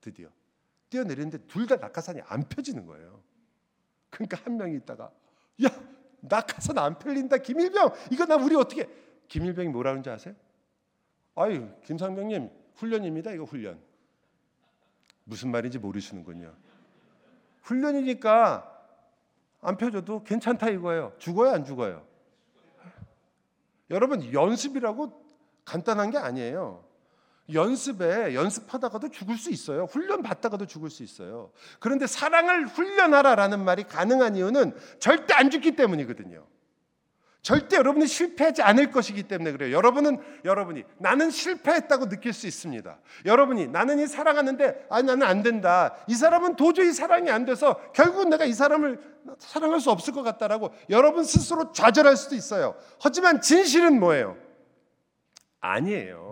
드디어 0.00 0.28
뛰어내렸는데 0.90 1.46
둘 1.46 1.66
다 1.66 1.76
낙하산이 1.76 2.20
안 2.22 2.48
펴지는 2.48 2.86
거예요. 2.86 3.22
그러니까 4.10 4.38
한 4.44 4.56
명이 4.56 4.76
있다가 4.76 5.12
야 5.64 5.89
낙하산 6.20 6.78
안 6.78 6.98
펴린다. 6.98 7.38
김일병. 7.38 7.90
이거 8.10 8.26
나 8.26 8.36
우리 8.36 8.54
어떻게 8.56 8.88
김일병이 9.28 9.68
뭐라는 9.68 10.02
줄 10.02 10.12
아세요? 10.12 10.34
아유 11.34 11.68
김상병님 11.84 12.50
훈련입니다 12.76 13.32
이거 13.32 13.44
훈련. 13.44 13.80
무슨 15.24 15.50
말인지 15.50 15.78
모르시는군요. 15.78 16.52
훈련이니까 17.62 18.66
안 19.62 19.76
펴져도 19.76 20.24
괜찮다 20.24 20.70
이거예요. 20.70 21.12
죽어요 21.18 21.50
안 21.50 21.64
죽어요? 21.64 22.04
여러분 23.90 24.32
연습이라고 24.32 25.24
간단한 25.64 26.10
게 26.10 26.18
아니에요 26.18 26.84
연습에 27.52 28.34
연습하다가도 28.34 29.10
죽을 29.10 29.36
수 29.36 29.50
있어요. 29.50 29.86
훈련 29.90 30.22
받다가도 30.22 30.66
죽을 30.66 30.90
수 30.90 31.02
있어요. 31.02 31.50
그런데 31.78 32.06
사랑을 32.06 32.66
훈련하라라는 32.66 33.64
말이 33.64 33.84
가능한 33.84 34.36
이유는 34.36 34.74
절대 34.98 35.34
안 35.34 35.50
죽기 35.50 35.76
때문이거든요. 35.76 36.46
절대 37.42 37.76
여러분이 37.76 38.06
실패하지 38.06 38.60
않을 38.60 38.90
것이기 38.90 39.22
때문에 39.22 39.52
그래요. 39.52 39.74
여러분은 39.74 40.18
여러분이 40.44 40.84
나는 40.98 41.30
실패했다고 41.30 42.10
느낄 42.10 42.34
수 42.34 42.46
있습니다. 42.46 42.98
여러분이 43.24 43.68
나는 43.68 43.98
이 43.98 44.06
사랑하는데 44.06 44.86
아 44.90 45.00
나는 45.00 45.26
안 45.26 45.42
된다. 45.42 45.96
이 46.06 46.14
사람은 46.14 46.56
도저히 46.56 46.92
사랑이 46.92 47.30
안 47.30 47.46
돼서 47.46 47.80
결국은 47.92 48.28
내가 48.28 48.44
이 48.44 48.52
사람을 48.52 49.00
사랑할 49.38 49.80
수 49.80 49.90
없을 49.90 50.12
것 50.12 50.22
같다라고 50.22 50.70
여러분 50.90 51.24
스스로 51.24 51.72
좌절할 51.72 52.16
수도 52.16 52.34
있어요. 52.34 52.74
하지만 53.00 53.40
진실은 53.40 53.98
뭐예요? 53.98 54.36
아니에요. 55.60 56.29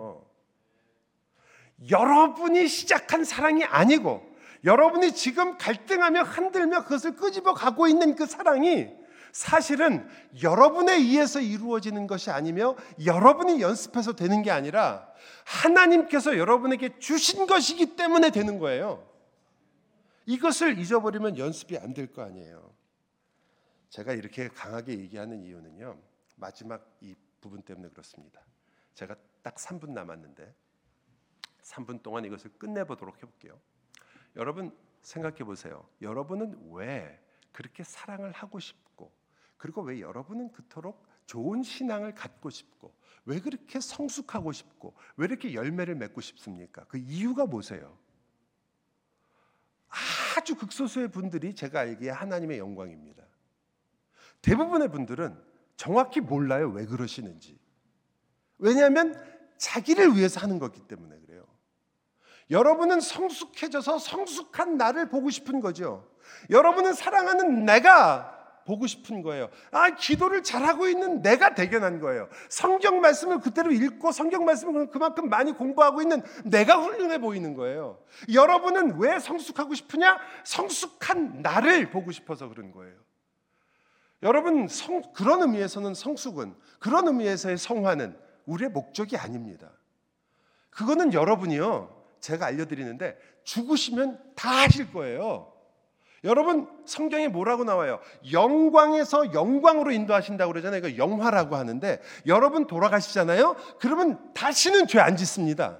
여러분이 1.89 2.67
시작한 2.67 3.23
사랑이 3.23 3.63
아니고 3.63 4.27
여러분이 4.65 5.13
지금 5.13 5.57
갈등하며 5.57 6.23
흔들며 6.23 6.83
그것을 6.83 7.15
끄집어 7.15 7.53
가고 7.53 7.87
있는 7.87 8.15
그 8.15 8.25
사랑이 8.25 8.89
사실은 9.31 10.09
여러분에 10.41 10.95
의해서 10.95 11.39
이루어지는 11.39 12.07
것이 12.07 12.31
아니며 12.31 12.75
여러분이 13.05 13.61
연습해서 13.61 14.13
되는 14.13 14.41
게 14.41 14.51
아니라 14.51 15.07
하나님께서 15.45 16.37
여러분에게 16.37 16.97
주신 16.99 17.45
것이기 17.45 17.95
때문에 17.95 18.31
되는 18.31 18.57
거예요. 18.59 19.07
이것을 20.25 20.77
잊어버리면 20.79 21.37
연습이 21.37 21.77
안 21.77 21.93
될 21.93 22.07
거 22.11 22.23
아니에요. 22.23 22.73
제가 23.89 24.13
이렇게 24.13 24.47
강하게 24.49 24.99
얘기하는 24.99 25.43
이유는요. 25.43 25.97
마지막 26.35 26.85
이 27.01 27.15
부분 27.41 27.61
때문에 27.61 27.89
그렇습니다. 27.89 28.41
제가 28.93 29.15
딱 29.41 29.55
3분 29.55 29.91
남았는데 29.91 30.53
3분 31.69 32.01
동안 32.01 32.25
이것을 32.25 32.51
끝내보도록 32.57 33.17
해볼게요. 33.17 33.59
여러분 34.35 34.75
생각해 35.01 35.39
보세요. 35.39 35.87
여러분은 36.01 36.71
왜 36.71 37.19
그렇게 37.51 37.83
사랑을 37.83 38.31
하고 38.31 38.59
싶고 38.59 39.11
그리고 39.57 39.81
왜 39.81 40.01
여러분은 40.01 40.51
그토록 40.51 41.05
좋은 41.25 41.63
신앙을 41.63 42.15
갖고 42.15 42.49
싶고 42.49 42.93
왜 43.25 43.39
그렇게 43.39 43.79
성숙하고 43.79 44.51
싶고 44.51 44.95
왜 45.17 45.25
이렇게 45.25 45.53
열매를 45.53 45.95
맺고 45.95 46.21
싶습니까? 46.21 46.85
그 46.85 46.97
이유가 46.97 47.45
뭐세요? 47.45 47.97
아주 50.37 50.55
극소수의 50.55 51.09
분들이 51.09 51.53
제가 51.53 51.81
알기에 51.81 52.09
하나님의 52.09 52.59
영광입니다. 52.59 53.23
대부분의 54.41 54.89
분들은 54.89 55.37
정확히 55.75 56.21
몰라요. 56.21 56.69
왜 56.69 56.85
그러시는지. 56.85 57.59
왜냐하면 58.57 59.13
자기를 59.57 60.15
위해서 60.15 60.39
하는 60.39 60.57
거기 60.57 60.79
때문에 60.81 61.19
그래요. 61.19 61.28
여러분은 62.51 62.99
성숙해져서 62.99 63.99
성숙한 63.99 64.77
나를 64.77 65.09
보고 65.09 65.29
싶은 65.29 65.59
거죠. 65.59 66.09
여러분은 66.49 66.93
사랑하는 66.93 67.65
내가 67.65 68.39
보고 68.65 68.85
싶은 68.85 69.23
거예요. 69.23 69.49
아, 69.71 69.89
기도를 69.89 70.43
잘하고 70.43 70.87
있는 70.87 71.23
내가 71.23 71.55
대견한 71.55 71.99
거예요. 71.99 72.29
성경 72.49 73.01
말씀을 73.01 73.39
그대로 73.39 73.71
읽고 73.71 74.11
성경 74.11 74.45
말씀을 74.45 74.91
그만큼 74.91 75.27
많이 75.27 75.53
공부하고 75.53 76.03
있는 76.03 76.21
내가 76.45 76.79
훌륭해 76.79 77.19
보이는 77.19 77.55
거예요. 77.55 77.99
여러분은 78.31 78.99
왜 78.99 79.19
성숙하고 79.19 79.73
싶으냐? 79.73 80.19
성숙한 80.43 81.41
나를 81.41 81.89
보고 81.89 82.11
싶어서 82.11 82.47
그런 82.47 82.71
거예요. 82.71 82.95
여러분, 84.21 84.67
성, 84.67 85.01
그런 85.13 85.41
의미에서는 85.41 85.93
성숙은, 85.93 86.53
그런 86.79 87.07
의미에서의 87.07 87.57
성화는 87.57 88.19
우리의 88.45 88.69
목적이 88.69 89.17
아닙니다. 89.17 89.71
그거는 90.69 91.13
여러분이요. 91.13 91.98
제가 92.19 92.45
알려드리는데 92.47 93.17
죽으시면 93.43 94.19
다 94.35 94.63
하실 94.63 94.91
거예요. 94.91 95.51
여러분 96.25 96.67
성경에 96.85 97.29
뭐라고 97.29 97.63
나와요? 97.63 97.99
영광에서 98.31 99.33
영광으로 99.33 99.91
인도하신다고 99.91 100.51
그러잖아요. 100.51 100.79
이거 100.85 100.97
영화라고 100.97 101.55
하는데 101.55 102.01
여러분 102.27 102.67
돌아가시잖아요. 102.67 103.55
그러면 103.79 104.33
다시는 104.33 104.87
죄 104.87 104.99
안 104.99 105.15
짓습니다. 105.15 105.79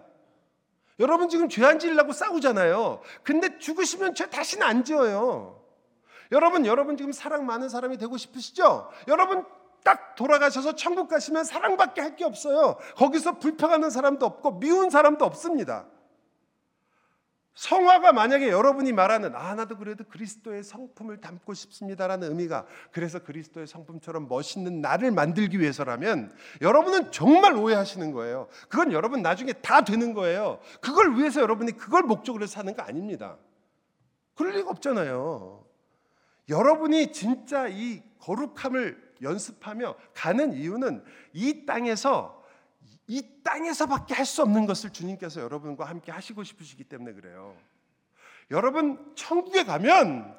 여러분 0.99 1.27
지금 1.29 1.49
죄 1.49 1.63
안 1.65 1.77
지으려고 1.79 2.13
싸우잖아요. 2.13 3.01
근데 3.23 3.57
죽으시면 3.59 4.15
죄 4.15 4.29
다시는 4.29 4.65
안 4.65 4.83
지어요. 4.85 5.61
여러분 6.31 6.65
여러분 6.65 6.95
지금 6.95 7.11
사랑 7.11 7.45
많은 7.45 7.67
사람이 7.69 7.97
되고 7.97 8.15
싶으시죠? 8.15 8.89
여러분 9.07 9.45
딱 9.83 10.15
돌아가셔서 10.15 10.75
천국 10.75 11.07
가시면 11.09 11.43
사랑밖에 11.43 12.01
할 12.01 12.15
게 12.15 12.23
없어요. 12.23 12.77
거기서 12.95 13.39
불평하는 13.39 13.89
사람도 13.89 14.25
없고 14.25 14.59
미운 14.59 14.89
사람도 14.89 15.25
없습니다. 15.25 15.85
성화가 17.59 18.13
만약에 18.13 18.47
여러분이 18.47 18.93
말하는 18.93 19.35
아 19.35 19.53
나도 19.53 19.77
그래도 19.77 20.05
그리스도의 20.05 20.63
성품을 20.63 21.19
담고 21.19 21.53
싶습니다라는 21.53 22.29
의미가 22.29 22.65
그래서 22.93 23.19
그리스도의 23.19 23.67
성품처럼 23.67 24.29
멋있는 24.29 24.79
나를 24.79 25.11
만들기 25.11 25.59
위해서라면 25.59 26.33
여러분은 26.61 27.11
정말 27.11 27.57
오해하시는 27.57 28.13
거예요. 28.13 28.47
그건 28.69 28.93
여러분 28.93 29.21
나중에 29.21 29.51
다 29.51 29.81
되는 29.81 30.13
거예요. 30.13 30.61
그걸 30.79 31.17
위해서 31.17 31.41
여러분이 31.41 31.73
그걸 31.73 32.03
목적으로 32.03 32.47
사는 32.47 32.73
거 32.73 32.81
아닙니다. 32.81 33.35
그럴 34.35 34.53
리가 34.53 34.69
없잖아요. 34.69 35.65
여러분이 36.47 37.11
진짜 37.11 37.67
이 37.67 38.01
거룩함을 38.19 39.15
연습하며 39.21 39.95
가는 40.13 40.53
이유는 40.53 41.03
이 41.33 41.65
땅에서 41.65 42.38
이 43.09 43.23
땅에서밖에 43.43 44.13
할 44.13 44.25
수 44.25 44.43
없는 44.43 44.67
것을 44.67 44.91
주님께서 44.91 45.41
여러분과 45.41 45.85
함께 45.85 46.11
하시고 46.11 46.43
싶으시기 46.43 46.83
때문에 46.83 47.13
그래요. 47.13 47.55
여러분 48.51 49.13
천국에 49.15 49.63
가면 49.63 50.37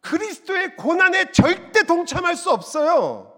그리스도의 0.00 0.76
고난에 0.76 1.30
절대 1.30 1.84
동참할 1.84 2.34
수 2.36 2.50
없어요. 2.50 3.32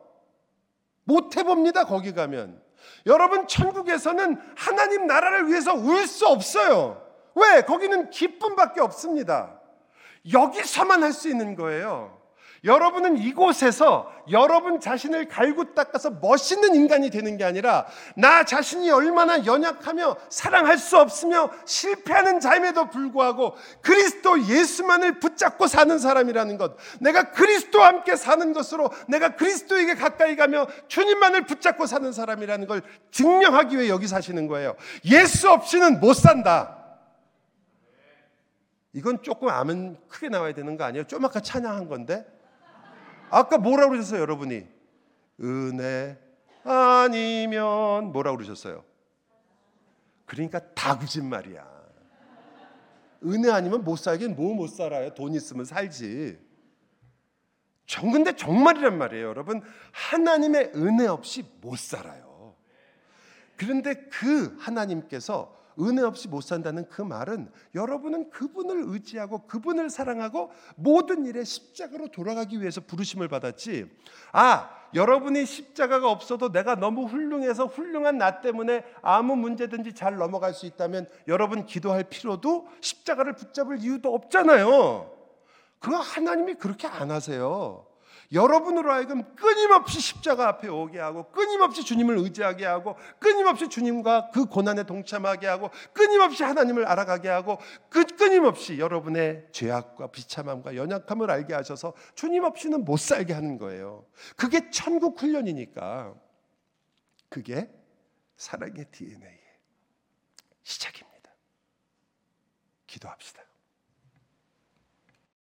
못 1.05 1.37
해봅니다 1.37 1.85
거기 1.85 2.15
가면. 2.15 2.63
여러분 3.07 3.47
천국에서는 3.47 4.41
하나님 4.57 5.07
나라를 5.07 5.49
위해서 5.49 5.75
울 5.75 6.07
수 6.07 6.27
없어요. 6.27 7.07
왜? 7.35 7.61
거기는 7.63 8.09
기쁨밖에 8.11 8.81
없습니다. 8.81 9.61
여기서만 10.33 11.03
할 11.03 11.13
수 11.13 11.29
있는 11.29 11.55
거예요. 11.55 12.20
여러분은 12.65 13.17
이곳에서 13.17 14.13
여러분 14.31 14.81
자신을 14.81 15.29
갈고 15.29 15.75
닦아서 15.75 16.11
멋있는 16.21 16.75
인간이 16.75 17.09
되는 17.09 17.37
게 17.39 17.45
아니라 17.45 17.87
나 18.17 18.45
자신이 18.45 18.91
얼마나 18.91 19.47
연약하며 19.47 20.17
사랑할 20.29 20.77
수 20.77 20.99
없으며 20.99 21.51
실패하는 21.65 22.39
자임에도 22.39 22.91
불구하고 22.91 23.57
그리스도 23.81 24.43
예수만을 24.47 25.21
붙잡고 25.21 25.67
사는 25.69 25.99
사람이라는 25.99 26.59
것. 26.59 26.77
내가 27.01 27.31
그리스도와 27.31 27.89
함께 27.89 28.15
사는 28.15 28.53
것으로 28.53 28.91
내가 29.09 29.37
그리스도에게 29.37 29.95
가까이 29.95 30.37
가며 30.37 30.67
주님만을 30.89 31.47
붙잡고 31.47 31.87
사는 31.87 32.13
사람이라는 32.13 32.67
걸 32.67 32.83
증명하기 33.11 33.79
위해 33.79 33.89
여기 33.89 34.07
사시는 34.07 34.49
거예요. 34.49 34.77
예수 35.07 35.51
없이는 35.51 35.99
못 35.99 36.13
산다. 36.13 36.77
이건 38.93 39.23
조금 39.23 39.49
아멘 39.49 39.97
크게 40.09 40.29
나와야 40.29 40.53
되는 40.53 40.77
거 40.77 40.85
아니에요? 40.85 41.07
좀 41.07 41.25
아까 41.25 41.41
찬양한 41.41 41.89
건데. 41.89 42.27
아까 43.31 43.59
뭐라고 43.59 43.91
그러셨어요, 43.93 44.21
여러분이? 44.21 44.67
은혜 45.43 46.19
아니면 46.65 48.13
뭐라고 48.13 48.37
그러셨어요? 48.37 48.85
그러니까 50.27 50.61
다 50.75 50.99
거짓말이야. 50.99 51.81
은혜 53.25 53.51
아니면 53.51 53.85
못 53.85 53.97
살긴 53.97 54.35
뭐 54.37 54.55
못 54.55 54.69
살아요. 54.69 55.15
돈 55.15 55.35
있으면 55.35 55.65
살지. 55.65 56.39
정 57.87 58.13
근데 58.13 58.37
정말이란 58.37 58.97
말이에요, 58.99 59.29
여러분. 59.29 59.63
하나님의 59.93 60.73
은혜 60.77 61.07
없이 61.07 61.45
못 61.61 61.79
살아요. 61.79 62.55
그런데 63.57 63.95
그 64.09 64.57
하나님께서 64.61 65.60
은혜 65.81 66.03
없이 66.03 66.29
못 66.29 66.43
산다는 66.43 66.89
그 66.89 67.03
말은 67.03 67.51
여러분은 67.75 68.31
그분을 68.31 68.85
의지하고 68.87 69.47
그분을 69.47 69.91
사랑하고 69.91 70.51
모든 70.77 71.27
일에 71.27 71.45
십자가로 71.45 72.09
돌아가기 72.09 72.61
위해서 72.61 72.81
부르심을 72.81 73.29
받았지. 73.29 73.87
아, 74.33 74.71
여러분이 74.95 75.47
십자가가 75.47 76.11
없어도 76.11 76.51
내가 76.51 76.75
너무 76.75 77.05
훌륭해서 77.05 77.67
훌륭한 77.67 78.19
나 78.19 78.41
때문에 78.41 78.85
아무 79.03 79.37
문제든지 79.37 79.95
잘 79.95 80.17
넘어갈 80.17 80.53
수 80.53 80.67
있다면 80.67 81.09
여러분 81.29 81.67
기도할 81.67 82.05
필요도 82.05 82.69
십자가를 82.81 83.35
붙잡을 83.35 83.79
이유도 83.81 84.13
없잖아요. 84.15 85.11
그거 85.79 85.97
하나님이 85.97 86.55
그렇게 86.55 86.87
안 86.87 87.11
하세요. 87.11 87.90
여러분으로 88.33 88.93
하여금 88.93 89.35
끊임없이 89.35 90.01
십자가 90.01 90.49
앞에 90.49 90.69
오게 90.69 90.99
하고 91.01 91.31
끊임없이 91.33 91.85
주님을 91.85 92.17
의지하게 92.19 92.65
하고 92.65 92.97
끊임없이 93.19 93.69
주님과 93.69 94.31
그 94.33 94.47
고난에 94.47 94.85
동참하게 94.85 95.49
하고 95.49 95.71
끊임없이 95.93 96.45
하나님을 96.45 96.87
알아가게 96.87 97.29
하고 97.29 97.59
끊임없이 97.89 98.79
여러분의 98.79 99.49
죄악과 99.51 100.13
비참함과 100.13 100.77
연약함을 100.77 101.31
알게 101.31 101.55
하셔서 101.55 101.93
주님 102.15 102.45
없이는 102.45 102.85
못 102.85 102.99
살게 102.99 103.33
하는 103.33 103.59
거예요. 103.59 104.07
그게 104.37 104.71
천국 104.71 105.21
훈련이니까 105.21 106.15
그게 107.29 107.69
사랑의 108.37 108.85
DNA의 108.93 109.41
시작입니다. 110.63 111.11
기도합시다. 112.87 113.50